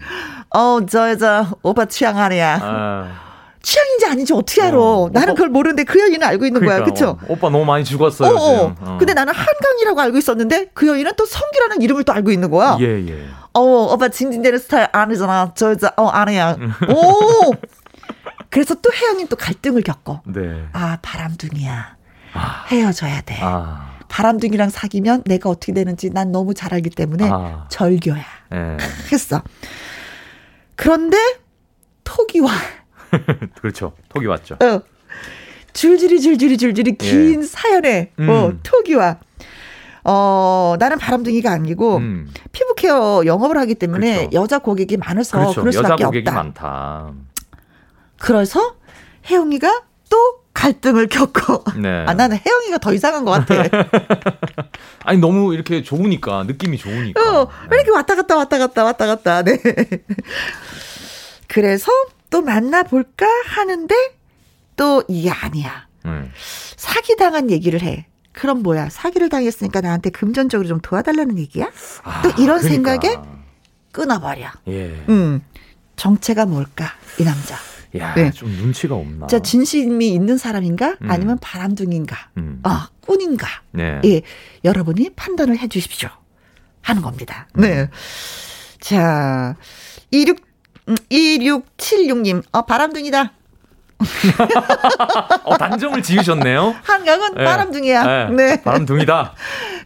[0.51, 2.59] 어, 저 여자 오빠 취향 아니야.
[2.63, 3.30] 아.
[3.63, 4.79] 취향인지 아닌지 어떻게 알아?
[4.79, 7.19] 어, 나는 오빠, 그걸 모르는데 그 여인은 알고 있는 그러니까, 거야, 그쵸?
[7.23, 8.35] 어, 오빠 너무 많이 죽었어요.
[8.35, 8.77] 어, 어.
[8.81, 8.97] 어.
[8.99, 12.79] 근데 나는 한강이라고 알고 있었는데 그 여인은 또 성기라는 이름을 또 알고 있는 거야.
[12.81, 13.27] 예, 예.
[13.53, 15.53] 어, 오빠 징징대는 스타일 아니잖아.
[15.55, 16.57] 저 여자, 어, 아니야.
[16.89, 17.53] 오!
[18.49, 20.23] 그래서 또 혜연이 또 갈등을 겪어.
[20.27, 20.65] 네.
[20.73, 21.97] 아, 바람둥이야.
[22.35, 22.65] 아.
[22.69, 23.39] 헤어져야 돼.
[23.41, 23.91] 아.
[24.09, 27.67] 바람둥이랑 사귀면 내가 어떻게 되는지 난 너무 잘 알기 때문에 아.
[27.69, 28.25] 절교야.
[28.51, 28.77] 네.
[29.13, 29.43] 했어.
[30.75, 31.17] 그런데
[32.03, 32.51] 톡이 와.
[33.61, 33.93] 그렇죠.
[34.09, 34.57] 톡이 왔죠.
[34.63, 34.83] 어.
[35.73, 37.47] 줄줄이 줄줄이 줄줄이 긴 예.
[37.47, 38.29] 사연에 음.
[38.29, 39.19] 어, 톡이 와.
[40.03, 42.33] 어, 나는 바람둥이가 아니고 음.
[42.53, 44.41] 피부 케어 영업을 하기 때문에 그렇죠.
[44.43, 45.61] 여자 고객이 많아서 그렇죠.
[45.61, 46.33] 그럴 수밖에 없다.
[46.33, 47.13] 많다.
[48.19, 48.77] 그래서
[49.31, 50.17] 혜영이가 또
[50.55, 52.05] 갈등을 겪고 네.
[52.09, 53.63] 아 나는 혜영이가 더 이상한 것 같아.
[55.05, 57.21] 아니 너무 이렇게 좋으니까 느낌이 좋으니까.
[57.43, 59.43] 어, 왜 이렇게 왔다 갔다 왔다 갔다 왔다 갔다.
[59.43, 59.59] 네.
[61.47, 61.93] 그래서
[62.31, 63.95] 또 만나볼까 하는데
[64.77, 65.87] 또 이게 아니야.
[66.07, 66.31] 음.
[66.77, 68.07] 사기당한 얘기를 해.
[68.33, 68.89] 그럼 뭐야?
[68.89, 71.71] 사기를 당했으니까 나한테 금전적으로 좀 도와달라는 얘기야?
[72.05, 72.69] 아, 또 이런 그러니까.
[72.69, 73.17] 생각에
[73.93, 74.49] 끊어버려.
[74.69, 75.05] 예.
[75.09, 75.43] 음.
[75.97, 76.87] 정체가 뭘까?
[77.19, 77.57] 이 남자.
[77.99, 78.31] 야, 네.
[78.31, 79.27] 좀 눈치가 없나.
[79.27, 80.97] 자, 진심이 있는 사람인가?
[81.03, 81.11] 음.
[81.11, 82.17] 아니면 바람둥인가?
[82.39, 82.61] 음.
[82.63, 83.49] 아, 꾼인가?
[83.73, 84.01] 네.
[84.05, 84.23] 예.
[84.65, 86.09] 여러분이 판단을 해 주십시오.
[86.83, 87.49] 하는 겁니다.
[87.57, 87.63] 음.
[87.63, 87.89] 네.
[88.81, 89.57] 자,
[90.13, 90.39] 26
[91.11, 93.33] 2676님, 어, 바람둥이다.
[95.45, 96.75] 어, 단정을 지으셨네요.
[96.83, 97.45] 한강은 네.
[97.45, 98.29] 바람둥이야.
[98.29, 98.35] 네.
[98.35, 98.63] 네.
[98.63, 99.35] 바람둥이다.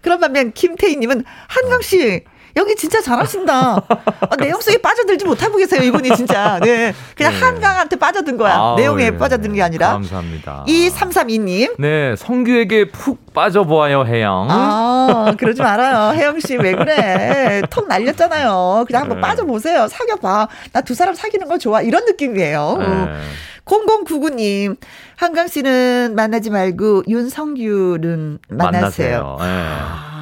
[0.02, 2.24] 그런 반면 김태희님은 한강 씨,
[2.56, 3.76] 여기 진짜 잘하신다.
[3.76, 6.58] 어, 내용 속에 빠져들지 못하고 계세요, 이분이 진짜.
[6.62, 6.94] 네.
[7.16, 7.40] 그냥 네.
[7.40, 8.54] 한강한테 빠져든 거야.
[8.54, 9.16] 아, 내용에 네.
[9.18, 9.88] 빠져드는 게 아니라.
[9.92, 10.64] 감사합니다.
[10.68, 11.74] 2332님.
[11.80, 14.46] 네, 성규에게 푹 빠져보아요, 혜영.
[14.50, 16.12] 아, 그러지 말아요.
[16.16, 17.62] 혜영씨, 왜 그래.
[17.70, 18.84] 턱 날렸잖아요.
[18.86, 19.22] 그냥 한번 네.
[19.22, 19.88] 빠져보세요.
[19.88, 20.48] 사귀어봐.
[20.72, 21.80] 나 두 사람 사귀는 거 좋아.
[21.82, 22.76] 이런 느낌이에요.
[22.78, 23.18] 네.
[23.64, 24.76] 0099님,
[25.16, 29.38] 한강 씨는 만나지 말고 윤성규는 만나세요.
[29.40, 30.13] 만나세요.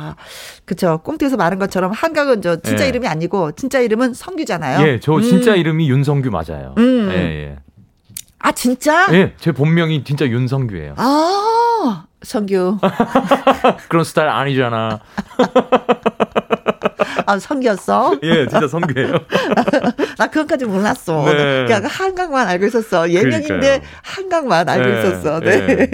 [0.64, 1.00] 그쵸.
[1.04, 2.88] 꽁트에서 말한 것처럼 한강은 저 진짜 예.
[2.88, 4.86] 이름이 아니고 진짜 이름은 성규잖아요.
[4.86, 5.56] 예, 저 진짜 음.
[5.58, 6.74] 이름이 윤성규 맞아요.
[6.78, 7.10] 음.
[7.12, 7.56] 예, 예.
[8.38, 9.06] 아, 진짜?
[9.12, 10.94] 예, 제 본명이 진짜 윤성규예요.
[10.96, 12.78] 아, 성규.
[13.88, 15.00] 그런 스타일 아니잖아.
[17.26, 18.18] 아, 성기였어?
[18.22, 19.12] 예, 진짜 성기예요.
[20.18, 21.24] 나 그것까지 몰랐어.
[21.24, 21.64] 네.
[21.66, 23.10] 그냥 한강만 알고 있었어.
[23.10, 24.98] 예명인데 한강만 알고 네.
[24.98, 25.40] 있었어.
[25.40, 25.66] 네.
[25.66, 25.90] 네.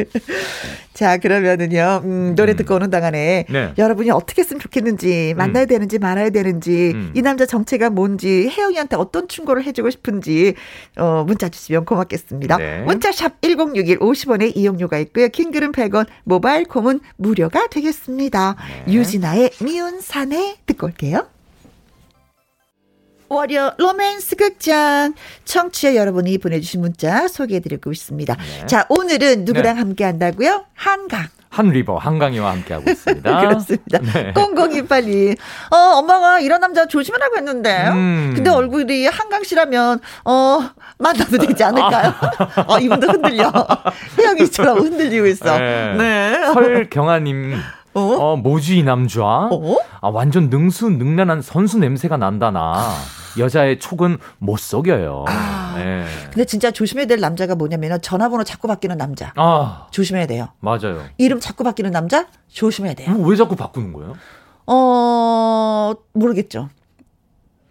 [0.99, 2.57] 자, 그러면은요, 음, 노래 음.
[2.57, 3.73] 듣고 오는 동안에 네.
[3.79, 5.69] 여러분이 어떻게 했으면 좋겠는지, 만나야 음.
[5.69, 7.13] 되는지 말아야 되는지, 음.
[7.15, 10.55] 이 남자 정체가 뭔지, 혜영이한테 어떤 충고를 해주고 싶은지,
[10.97, 12.57] 어, 문자 주시면 고맙겠습니다.
[12.57, 12.81] 네.
[12.81, 15.29] 문자샵 1061 50원의 이용료가 있고요.
[15.29, 18.57] 긴 글은 100원, 모바일 콩은 무료가 되겠습니다.
[18.87, 18.93] 네.
[18.93, 21.29] 유지나의 미운 사내 듣고 올게요.
[23.29, 25.15] 월요 로맨스 극장
[25.45, 28.35] 청취자 여러분이 보내주신 문자 소개해드리고 있습니다.
[28.35, 28.67] 네.
[28.67, 29.81] 자 오늘은 누구랑 네.
[29.81, 30.65] 함께 한다고요?
[30.75, 31.27] 한강.
[31.51, 33.41] Han River 한강이와 함께하고 있습니다.
[33.41, 33.99] 그렇습니다.
[34.01, 34.33] 네.
[34.35, 35.37] 0028님.
[35.71, 37.89] 어, 엄마가 이런 남자 조심하라고 했는데.
[37.89, 38.33] 음.
[38.37, 40.61] 근데 얼굴이 한강 씨라면, 어,
[40.99, 42.13] 만나도 되지 않을까요?
[42.55, 42.65] 아.
[42.69, 43.51] 어, 이분도 흔들려.
[44.21, 45.59] 혜영이처럼 흔들리고 있어.
[45.59, 45.95] 네.
[45.97, 46.53] 네.
[46.53, 47.57] 설경아님.
[47.95, 48.01] 어?
[48.01, 49.23] 어 뭐지 이 남자?
[49.25, 49.77] 어?
[50.01, 52.75] 아 완전 능수 능란한 선수 냄새가 난다 나.
[52.77, 52.95] 아.
[53.39, 55.25] 여자의 촉은 못 속여요.
[55.29, 55.75] 아.
[55.77, 56.05] 네.
[56.25, 59.33] 근데 진짜 조심해야 될 남자가 뭐냐면 전화번호 자꾸 바뀌는 남자.
[59.37, 59.87] 아.
[59.91, 60.49] 조심해야 돼요.
[60.61, 61.05] 맞아요.
[61.19, 63.15] 이름 자꾸 바뀌는 남자 조심해야 돼요.
[63.19, 64.17] 왜 자꾸 바꾸는 거예요?
[64.67, 66.69] 어 모르겠죠.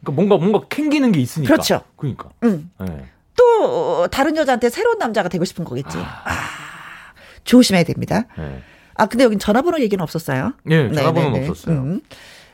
[0.01, 1.53] 그러니까 뭔가 뭔가 캥기는 게 있으니까.
[1.53, 1.82] 그렇죠.
[1.95, 2.30] 그러니까.
[2.43, 2.70] 응.
[2.80, 3.05] 네.
[3.36, 5.97] 또 다른 여자한테 새로운 남자가 되고 싶은 거겠지.
[5.97, 6.32] 아, 아
[7.43, 8.24] 조심해야 됩니다.
[8.38, 8.61] 네.
[8.98, 10.54] 아, 근데 여긴 전화번호 얘기는 없었어요.
[10.70, 11.50] 예, 전화번호는 네네네.
[11.50, 11.78] 없었어요.
[11.78, 12.02] 음.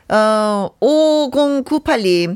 [0.10, 2.36] 어, 5098님,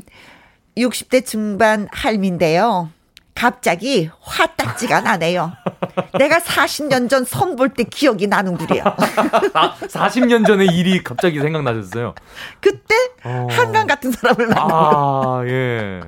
[0.76, 2.90] 60대 중반 할미인데요.
[3.38, 5.52] 갑자기 화딱지가 나네요.
[6.18, 8.82] 내가 40년 전 선 볼 때 기억이 나는구려.
[9.54, 12.14] 아, 40년 전의 일이 갑자기 생각나셨어요?
[12.60, 13.46] 그때 어...
[13.50, 14.70] 한강 같은 사람을 만나고.
[14.72, 16.00] 아, 예.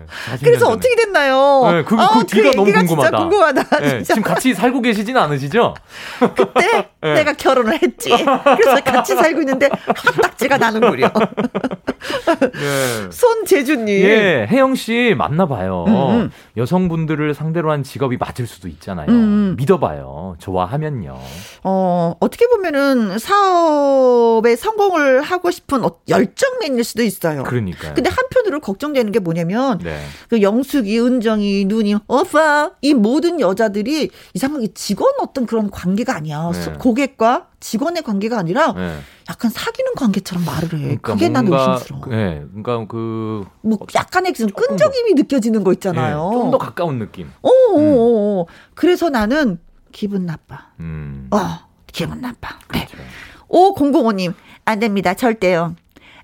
[0.43, 0.72] 그래서 전에.
[0.76, 1.70] 어떻게 됐나요?
[1.70, 3.18] 네, 그, 그, 아, 그 뒤가 그 너무 궁금하다.
[3.18, 3.78] 궁금하다.
[3.78, 5.74] 네, 지금 같이 살고 계시지는 않으시죠?
[6.35, 7.14] 그때 네.
[7.14, 8.11] 내가 결혼을 했지.
[8.11, 11.12] 그래서 같이 살고 있는데 화딱지가 나는구려.
[12.57, 13.11] 예.
[13.12, 13.89] 손재주님.
[13.89, 15.85] 예, 혜영 씨 만나봐요.
[15.87, 16.33] 음, 음.
[16.57, 19.08] 여성분들 을 상대로 한 직업이 맞을 수도 있잖아요.
[19.08, 19.14] 음.
[19.14, 19.56] 음.
[19.58, 20.36] 믿어봐요.
[20.38, 21.18] 좋아하면요.
[21.64, 27.42] 어, 어떻게 보면은 사업에 성공을 하고 싶은 어, 열정맨일 수도 있어요.
[27.44, 27.94] 그러니까요.
[27.94, 30.00] 근데 한편으로 걱정되는 게 뭐냐면 네.
[30.28, 36.50] 그 영숙이, 은정이, 누님, 오빠 이 모든 여자들이 이상하게 직원 어떤 그런 관계가 아니야.
[36.52, 36.72] 네.
[36.78, 38.98] 고객과 직원의 관계가 아니라 네.
[39.31, 40.83] 약간 사귀는 관계처럼 말을 해.
[40.83, 42.07] 그러니까 그게 난 의심스러워.
[42.09, 46.31] 네, 그러니까 그 뭐 약간의 좀 끈적임이 더, 느껴지는 거 있잖아요.
[46.31, 47.31] 네, 좀더 가까운 느낌.
[47.43, 48.45] 오, 음.
[48.74, 49.59] 그래서 나는
[49.93, 50.68] 기분 나빠.
[50.81, 51.28] 음.
[51.31, 51.39] 어,
[51.87, 52.59] 기분 나빠.
[52.72, 52.87] 네.
[52.87, 52.97] 그렇죠.
[53.49, 55.14] 5005님, 안 됩니다.
[55.14, 55.74] 절대요.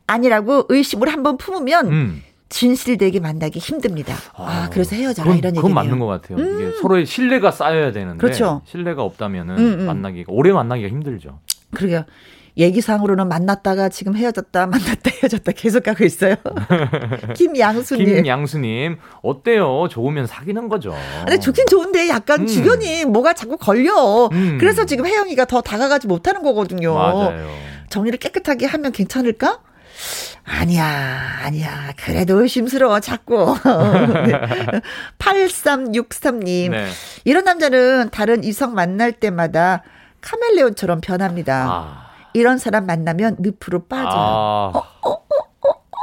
[0.07, 2.23] 아니라고 의심을 한번 품으면 음.
[2.49, 4.15] 진실되게 만나기 힘듭니다.
[4.35, 5.63] 아, 아 그래서 헤어져라 그건, 이런 얘기네요.
[5.63, 6.39] 그건 맞는 것 같아요.
[6.39, 6.61] 음.
[6.61, 8.63] 이게 서로의 신뢰가 쌓여야 되는데 그렇죠.
[8.67, 9.87] 신뢰가 없다면은 음, 음.
[9.87, 11.41] 만나기가 오래 만나기가 힘들죠.
[11.75, 12.05] 그러게요.
[12.59, 16.37] 얘기상으로는 만났다가 지금 헤어졌다 만났다 헤어졌다 계속 가고 있어요.
[17.37, 18.07] 김양수님.
[18.07, 19.89] 김양수님 어때요?
[19.91, 20.95] 좋으면 사귀는 거죠.
[21.21, 22.47] 근데 좋긴 좋은데 약간 음.
[22.47, 24.29] 주변이 뭐가 자꾸 걸려.
[24.33, 24.57] 음.
[24.59, 26.95] 그래서 지금 혜영이가 더 다가가지 못하는 거거든요.
[26.95, 27.49] 맞아요.
[27.91, 29.61] 정리를 깨끗하게 하면 괜찮을까?
[30.45, 31.93] 아니야, 아니야.
[31.97, 33.55] 그래도 의심스러워, 자꾸.
[35.19, 36.71] 8363님.
[36.71, 36.87] 네.
[37.25, 39.83] 이런 남자는 다른 이성 만날 때마다
[40.21, 41.67] 카멜레온처럼 변합니다.
[41.69, 42.06] 아.
[42.37, 44.13] 이런 사람 만나면 늪으로 빠져요.
[44.13, 44.71] 아.
[44.75, 45.21] 어, 어, 어,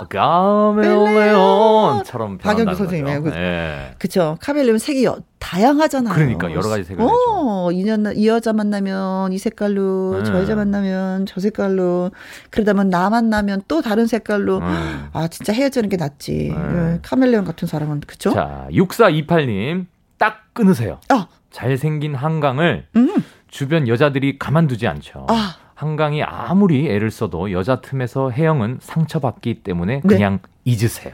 [0.10, 3.24] 카멜레온처럼 박영규 선생님이에요.
[3.24, 3.94] 그, 네.
[4.00, 4.38] 그쵸.
[4.42, 5.08] 카멜레온 색이
[5.40, 6.14] 다양하잖아요.
[6.16, 10.24] 그러니까 여러 가지 색을 어, 이, 년, 이 여자 만나면 이 색깔로, 네.
[10.24, 12.10] 저 여자 만나면 저 색깔로,
[12.50, 14.60] 그러다 보면 나 만나면 또 다른 색깔로.
[14.60, 14.66] 네.
[15.14, 16.52] 아, 진짜 헤어지는 게 낫지.
[16.56, 16.94] 네.
[16.94, 18.32] 예, 카멜레온 같은 사람은, 그쵸?
[18.32, 19.86] 자, 6428님,
[20.18, 21.00] 딱 끊으세요.
[21.14, 21.28] 어.
[21.52, 23.24] 잘생긴 한강을 음.
[23.48, 25.28] 주변 여자들이 가만두지 않죠.
[25.30, 25.58] 아.
[25.84, 30.08] 한강이 아무리 애를 써도 여자 틈에서 혜영은 상처받기 때문에 네.
[30.08, 30.50] 그냥 네.
[30.72, 31.14] 잊으세요.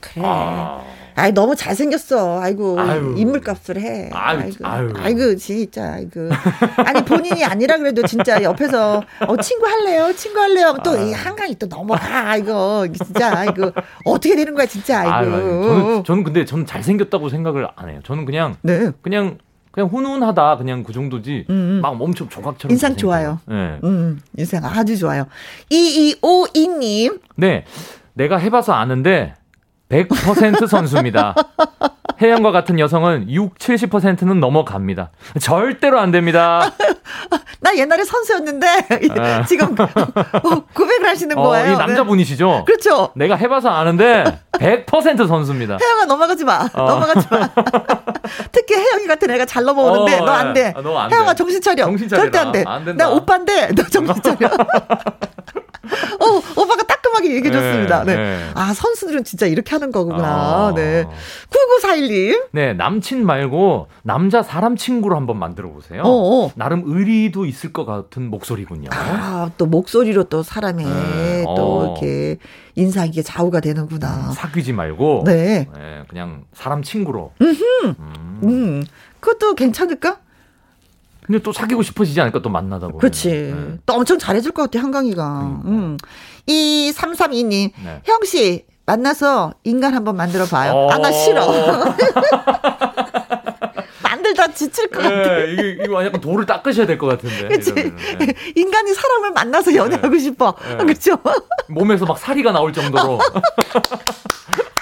[0.00, 0.22] 그래.
[0.24, 0.82] 아.
[1.14, 2.40] 아이 너무 잘생겼어.
[2.40, 3.14] 아이고 아유.
[3.16, 4.10] 인물값을 해.
[4.12, 4.92] 아유, 아이고, 아유.
[4.96, 6.30] 아이고 진짜 아이고.
[6.78, 10.74] 아니 본인이 아니라 그래도 진짜 옆에서 어 친구 할래요, 친구 할래요.
[10.82, 11.18] 또이 아.
[11.18, 12.36] 한강이 또 넘어가.
[12.36, 13.70] 이거 진짜 아이고
[14.04, 15.34] 어떻게 되는 거야 진짜 아이고.
[15.34, 18.00] 아유, 저는 저는 근데 저는 잘생겼다고 생각을 안 해요.
[18.04, 18.90] 저는 그냥 네.
[19.02, 19.38] 그냥
[19.70, 21.80] 그냥 훈훈하다 그냥 그 정도지 음, 음.
[21.80, 23.38] 막 엄청 조각처럼 인상 좋아요.
[23.46, 23.78] 네.
[23.84, 25.26] 음, 인상 아주 좋아요.
[25.70, 27.20] 2252님.
[27.36, 27.64] 네.
[28.14, 29.34] 내가 해봐서 아는데
[29.88, 31.34] 100% 선수입니다.
[32.20, 35.10] 혜영과 같은 여성은 6, 70%는 넘어갑니다.
[35.40, 36.70] 절대로 안 됩니다.
[37.60, 38.66] 나 옛날에 선수였는데
[39.18, 39.44] 아.
[39.44, 41.72] 지금 어, 고백을 하시는 어, 거예요.
[41.72, 42.46] 이 남자분이시죠?
[42.46, 42.64] 네.
[42.66, 43.12] 그렇죠.
[43.16, 45.78] 내가 해봐서 아는데 100% 선수입니다.
[45.80, 46.68] 혜영아 넘어가지 마.
[46.74, 46.84] 어.
[46.84, 47.48] 넘어가지 마.
[48.52, 50.72] 특히 혜영이 같은 애가 잘 넘어오는데 어, 너안 돼.
[50.76, 51.84] 아, 너안 혜영아 정신 차려.
[51.84, 52.64] 정신 절대 안 돼.
[52.66, 53.04] 안 된다.
[53.04, 54.48] 나 오빠인데 너 정신 차려.
[56.20, 56.42] 어,
[57.20, 58.04] 오빠가 따끔하게 얘기해 줬습니다.
[58.04, 58.22] 네, 네.
[58.22, 58.50] 네.
[58.54, 60.24] 아, 선수들은 진짜 이렇게 하는 거구나.
[60.24, 60.72] 아.
[60.74, 61.04] 네.
[61.82, 62.48] 9941님.
[62.52, 66.02] 네, 남친 말고 남자 사람 친구로 한번 만들어 보세요.
[66.02, 66.46] 어어.
[66.46, 66.52] 어.
[66.56, 68.88] 나름 의리도 있을 것 같은 목소리군요.
[68.92, 71.44] 아, 또 목소리로 또 사람의 네.
[71.44, 71.84] 또 어.
[71.84, 72.38] 이렇게
[72.74, 74.28] 인상이 좌우가 되는구나.
[74.28, 75.22] 음, 사귀지 말고.
[75.26, 75.68] 네.
[75.74, 76.02] 네.
[76.08, 77.32] 그냥 사람 친구로.
[77.40, 77.94] 음.
[78.42, 78.84] 음.
[79.20, 80.18] 그것도 괜찮을까?
[81.30, 82.98] 근데 또 사귀고 싶어지지 않을까 또 만나다 보면.
[82.98, 83.28] 그렇지.
[83.30, 83.78] 네.
[83.86, 85.22] 또 엄청 잘해줄 것 같아 한강이가.
[85.62, 85.68] 그러니까.
[85.68, 85.96] 음.
[86.48, 88.02] 이 332님 네.
[88.04, 90.72] 형씨 만나서 인간 한번 만들어 봐요.
[90.72, 90.90] 어...
[90.90, 91.46] 아나 싫어.
[94.02, 95.38] 만들다 지칠 것 네, 같아.
[95.38, 97.46] 이게 이거 약간 돌을 닦으셔야 될 것 같은데.
[97.46, 97.72] 그치?
[97.74, 97.92] 네.
[98.56, 100.18] 인간이 사람을 만나서 연애하고 네.
[100.18, 100.56] 싶어.
[100.68, 100.76] 네.
[100.82, 101.16] 그렇죠?
[101.68, 103.20] 몸에서 막 사리가 나올 정도로.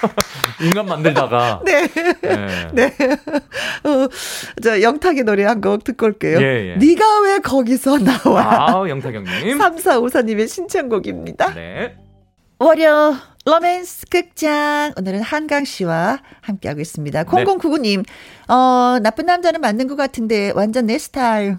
[0.61, 1.61] 인간 만들다가.
[1.65, 1.87] 네.
[1.87, 2.69] 네.
[2.73, 2.93] 네.
[3.83, 4.07] 어,
[4.63, 6.39] 저 영탁의 노래 한 곡 듣고 올게요.
[6.41, 6.75] 예, 예.
[6.77, 8.69] 네가 왜 거기서 나와?
[8.83, 9.57] 아, 영탁 형님.
[9.59, 11.53] 3454님의 신청곡입니다.
[11.53, 11.95] 네.
[12.59, 17.23] 월요 로맨스 극장 오늘은 한강 씨와 함께하고 있습니다.
[17.23, 18.03] 0099님
[18.49, 21.57] 어 나쁜 남자는 맞는 것 같은데 완전 내 스타일.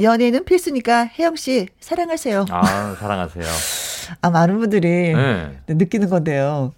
[0.00, 2.46] 연애는 필수니까 혜영 씨 사랑하세요.
[2.50, 3.44] 아 사랑하세요.
[4.20, 5.58] 아 많은 분들이 네.
[5.68, 6.72] 느끼는 건데요.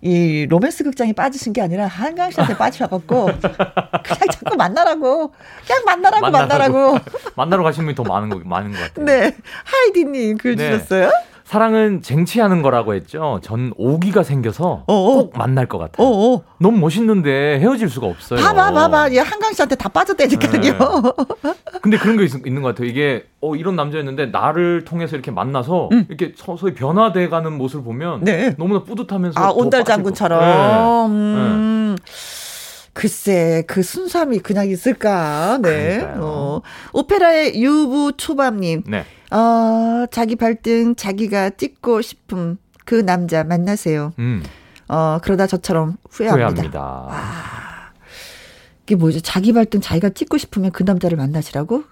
[0.00, 5.32] 이 로맨스 극장에 빠지신 게 아니라 한강 씨한테 빠지셔갖고 그냥 자꾸 만나라고
[5.66, 6.98] 그냥 만나라고 만나라고 만나라고,
[7.34, 9.04] 만나러 가시는 분이 더 많은 거 많은 것 같아요.
[9.04, 10.72] 네 하이디님 글 네.
[10.72, 11.10] 주셨어요.
[11.48, 13.40] 사랑은 쟁취하는 거라고 했죠.
[13.42, 15.14] 전 오기가 생겨서 어어.
[15.14, 16.06] 꼭 만날 것 같아요.
[16.06, 16.42] 어어.
[16.58, 18.38] 너무 멋있는데 헤어질 수가 없어요.
[18.38, 19.14] 봐봐, 봐봐.
[19.14, 20.60] 얘 한강 씨한테 다 빠졌다니까요.
[20.60, 21.54] 네.
[21.80, 22.86] 근데 그런 게 있, 있는 것 같아요.
[22.86, 26.04] 이게 어 이런 남자였는데 나를 통해서 이렇게 만나서 음.
[26.10, 28.54] 이렇게 서서히 변화돼가는 모습을 보면 네.
[28.58, 30.40] 너무나 뿌듯하면서 아 온달 장군처럼.
[30.40, 31.06] 네.
[31.06, 31.96] 음.
[31.98, 32.12] 네.
[32.92, 35.58] 글쎄, 그 순수함이 그냥 있을까?
[35.62, 36.02] 네.
[36.16, 36.60] 어.
[36.92, 38.82] 오페라의 유부 초밥님.
[38.86, 39.06] 네.
[39.30, 44.12] 어, 자기 발등 자기가 찍고 싶은 그 남자 만나세요.
[44.18, 44.42] 음.
[44.88, 46.48] 어, 그러다 저처럼 후회합니다.
[46.48, 46.80] 후회합니다.
[46.80, 47.18] 와.
[48.84, 49.20] 이게 뭐죠?
[49.20, 51.84] 자기 발등 자기가 찍고 싶으면 그 남자를 만나시라고?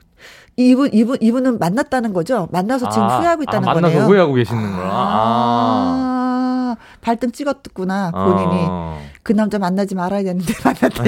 [0.57, 2.49] 이분, 이분, 이분은 만났다는 거죠?
[2.51, 4.09] 만나서 지금 아, 후회하고 있다는 아, 만나서 거네요.
[4.09, 4.87] 후회하고 계시는 거야.
[4.91, 4.91] 아.
[4.91, 6.77] 아.
[7.03, 8.67] 발등 찍었구나, 본인이.
[8.69, 9.03] 어.
[9.23, 11.03] 그 남자 만나지 말아야 되는데, 만났다.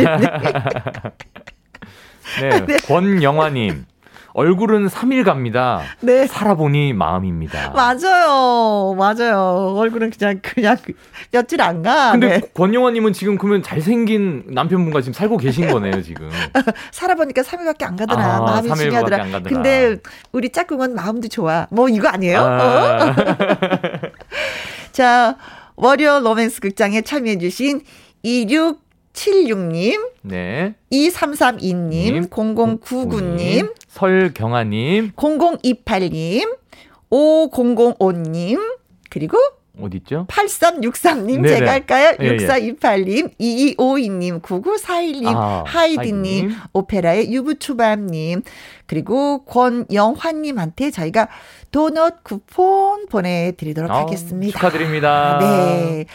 [2.40, 2.76] 네, 네.
[2.86, 3.86] 권영화님.
[4.38, 5.82] 얼굴은 3일 갑니다.
[6.00, 6.28] 네.
[6.28, 7.70] 살아보니 마음입니다.
[7.70, 8.94] 맞아요.
[8.96, 9.74] 맞아요.
[9.76, 10.76] 얼굴은 그냥, 그냥
[11.32, 12.12] 며칠 안 가.
[12.12, 12.40] 근데 네.
[12.54, 16.30] 권영화님은 지금 그러면 잘생긴 남편분과 지금 살고 계신 거네요, 지금.
[16.92, 18.36] 살아보니까 3일밖에 안 가더라.
[18.36, 19.40] 아, 마음이 중요하더라.
[19.42, 19.96] 근데
[20.30, 21.66] 우리 짝꿍은 마음도 좋아.
[21.72, 22.38] 뭐 이거 아니에요?
[22.38, 23.08] 아.
[23.08, 23.14] 어?
[24.92, 25.36] 자,
[25.74, 27.80] 월요 로맨스 극장에 참여해주신
[29.18, 30.74] 2676님, 네.
[30.92, 36.56] 2332님, 0099님, 설경아님, 0028님,
[37.10, 38.78] 5005님,
[39.10, 39.38] 그리고
[39.80, 41.48] 어디있죠 8363님 네네.
[41.48, 42.16] 제가 할까요?
[42.20, 43.74] 예, 6428님, 예.
[43.76, 48.42] 2252님, 9941님, 아, 하이디님, 하이디 오페라의 유부초밥님,
[48.86, 51.28] 그리고 권영환님한테 저희가
[51.70, 54.52] 도넛 쿠폰 보내드리도록 아, 하겠습니다.
[54.58, 55.38] 축하드립니다.
[55.40, 56.06] 네.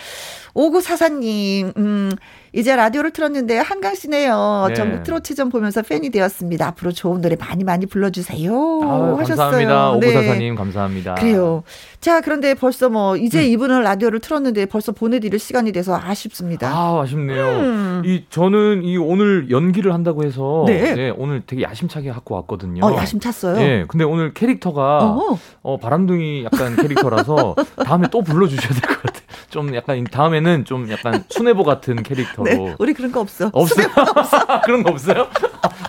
[0.53, 2.11] 오구사사님, 음,
[2.55, 4.65] 이제 라디오를 틀었는데 한강 씨네요.
[4.69, 4.73] 네.
[4.75, 6.67] 전국 트로트전 보면서 팬이 되었습니다.
[6.67, 8.51] 앞으로 좋은 노래 많이 많이 불러주세요.
[8.51, 9.37] 아유, 하셨어요.
[9.37, 9.91] 감사합니다.
[9.93, 10.55] 오구사사님 네.
[10.55, 11.15] 감사합니다.
[11.15, 11.63] 그래요.
[11.99, 13.45] 자 그런데 벌써 뭐 이제 음.
[13.45, 16.69] 이분을 라디오를 틀었는데 벌써 보내드릴 시간이 돼서 아쉽습니다.
[16.69, 17.45] 아 아쉽네요.
[17.59, 18.01] 음.
[18.05, 20.93] 이 저는 이 오늘 연기를 한다고 해서 네.
[20.93, 22.85] 네 오늘 되게 야심차게 갖고 왔거든요.
[22.85, 23.55] 어, 야심찼어요.
[23.57, 29.12] 네, 근데 오늘 캐릭터가 어, 어 바람둥이 약간 캐릭터라서 다음에 또 불러주셔야 될 것 같아요.
[29.53, 32.43] 좀 약간 다음에는 좀 약간 순애보 같은 캐릭터로.
[32.43, 33.51] 네, 우리 그런 거 없어.
[33.53, 33.87] 없어요?
[34.15, 34.61] 없어.
[34.65, 35.27] 그런 거 없어요?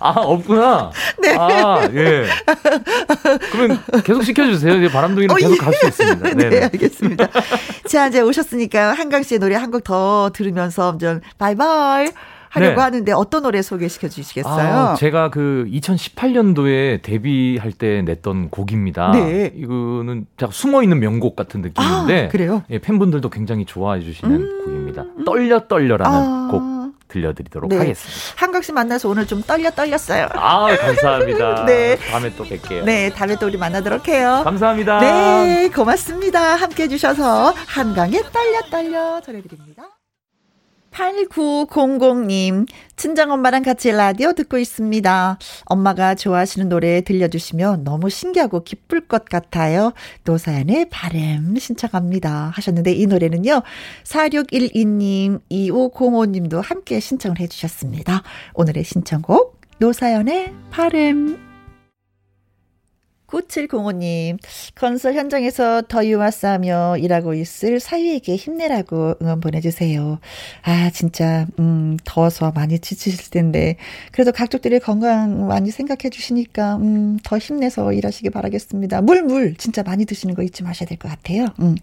[0.01, 0.91] 아, 없구나.
[1.19, 1.35] 네.
[1.35, 2.27] 아, 예.
[3.51, 4.75] 그러면 계속 시켜주세요.
[4.77, 5.57] 이제 바람둥이는 어, 계속 예.
[5.57, 6.29] 갈수 있습니다.
[6.35, 7.27] 네, 네, 알겠습니다.
[7.89, 12.11] 자, 이제 오셨으니까 한강 씨의 노래 한 곡 더 들으면서 좀 바이바이.
[12.55, 12.81] 하려고 네.
[12.83, 14.75] 하는데 어떤 노래 소개시켜 주시겠어요?
[14.75, 19.11] 아, 제가 그 2018년도에 데뷔할 때 냈던 곡입니다.
[19.13, 19.53] 네.
[19.57, 22.63] 이거는 제가 숨어 있는 명곡 같은 느낌인데 아, 그래요?
[22.71, 25.05] 예, 팬분들도 굉장히 좋아해 주시는 음, 곡입니다.
[25.27, 26.49] 떨려 떨려라는 아.
[26.53, 26.63] 곡
[27.09, 27.79] 들려드리도록 네.
[27.79, 28.35] 하겠습니다.
[28.37, 30.29] 한국 씨 만나서 오늘 좀 떨려 떨렸어요.
[30.33, 31.65] 아 감사합니다.
[31.67, 31.97] 네.
[31.97, 32.85] 다음에 또 뵐게요.
[32.85, 34.43] 네, 다음에 또 우리 만나도록 해요.
[34.45, 35.01] 감사합니다.
[35.01, 36.57] 네, 고맙습니다.
[36.57, 39.94] 함께 해 주셔서 한강에 떨려 떨려 전해드립니다.
[40.95, 45.39] 8900님, 친정엄마랑 같이 라디오 듣고 있습니다.
[45.65, 49.93] 엄마가 좋아하시는 노래 들려주시면 너무 신기하고 기쁠 것 같아요.
[50.25, 52.53] 노사연의 바램 신청합니다.
[52.55, 53.63] 하셨는데 이 노래는요,
[54.05, 58.23] 4612님, 2505님도 함께 신청을 해주셨습니다.
[58.55, 61.54] 오늘의 신청곡, 노사연의 바램.
[63.35, 64.39] 9705님,
[64.75, 70.19] 건설 현장에서 더위와 싸며 일하고 있을 사위에게 힘내라고 응원 보내주세요.
[70.63, 73.77] 아, 진짜, 음, 더워서 많이 지치실 텐데,
[74.13, 79.03] 그래도 가족들의 건강 많이 생각해 주시니까, 음, 더 힘내서 일하시기 바라겠습니다.
[79.03, 81.47] 물, 물, 진짜 많이 드시는 거 잊지 마셔야 될 것 같아요.
[81.61, 81.75] 음.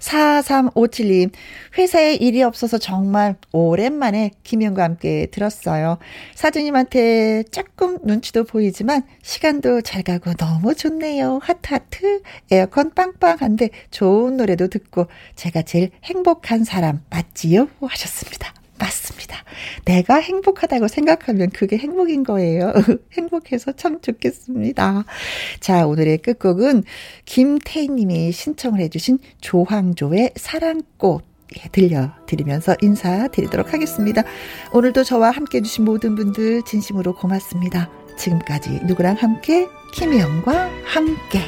[0.00, 1.30] 4357님,
[1.76, 5.98] 회사에 일이 없어서 정말 오랜만에 김영과 함께 들었어요.
[6.34, 11.40] 사주님한테 조금 눈치도 보이지만, 시간도 잘 가고 너무 좋네요.
[11.42, 12.22] 하트 하트.
[12.50, 15.06] 에어컨 빵빵한데 좋은 노래도 듣고
[15.36, 17.68] 제가 제일 행복한 사람 맞지요?
[17.82, 18.54] 하셨습니다.
[18.78, 19.36] 맞습니다.
[19.84, 22.72] 내가 행복하다고 생각하면 그게 행복인 거예요.
[23.12, 25.04] 행복해서 참 좋겠습니다.
[25.60, 26.84] 자, 오늘의 끝곡은
[27.24, 31.24] 김태희 님이 신청을 해주신 조황조의 사랑꽃
[31.56, 34.22] 예, 들려드리면서 인사드리도록 하겠습니다.
[34.72, 37.90] 오늘도 저와 함께 해주신 모든 분들 진심으로 고맙습니다.
[38.18, 41.40] 지금까지 누구랑 함께 김혜영과 함께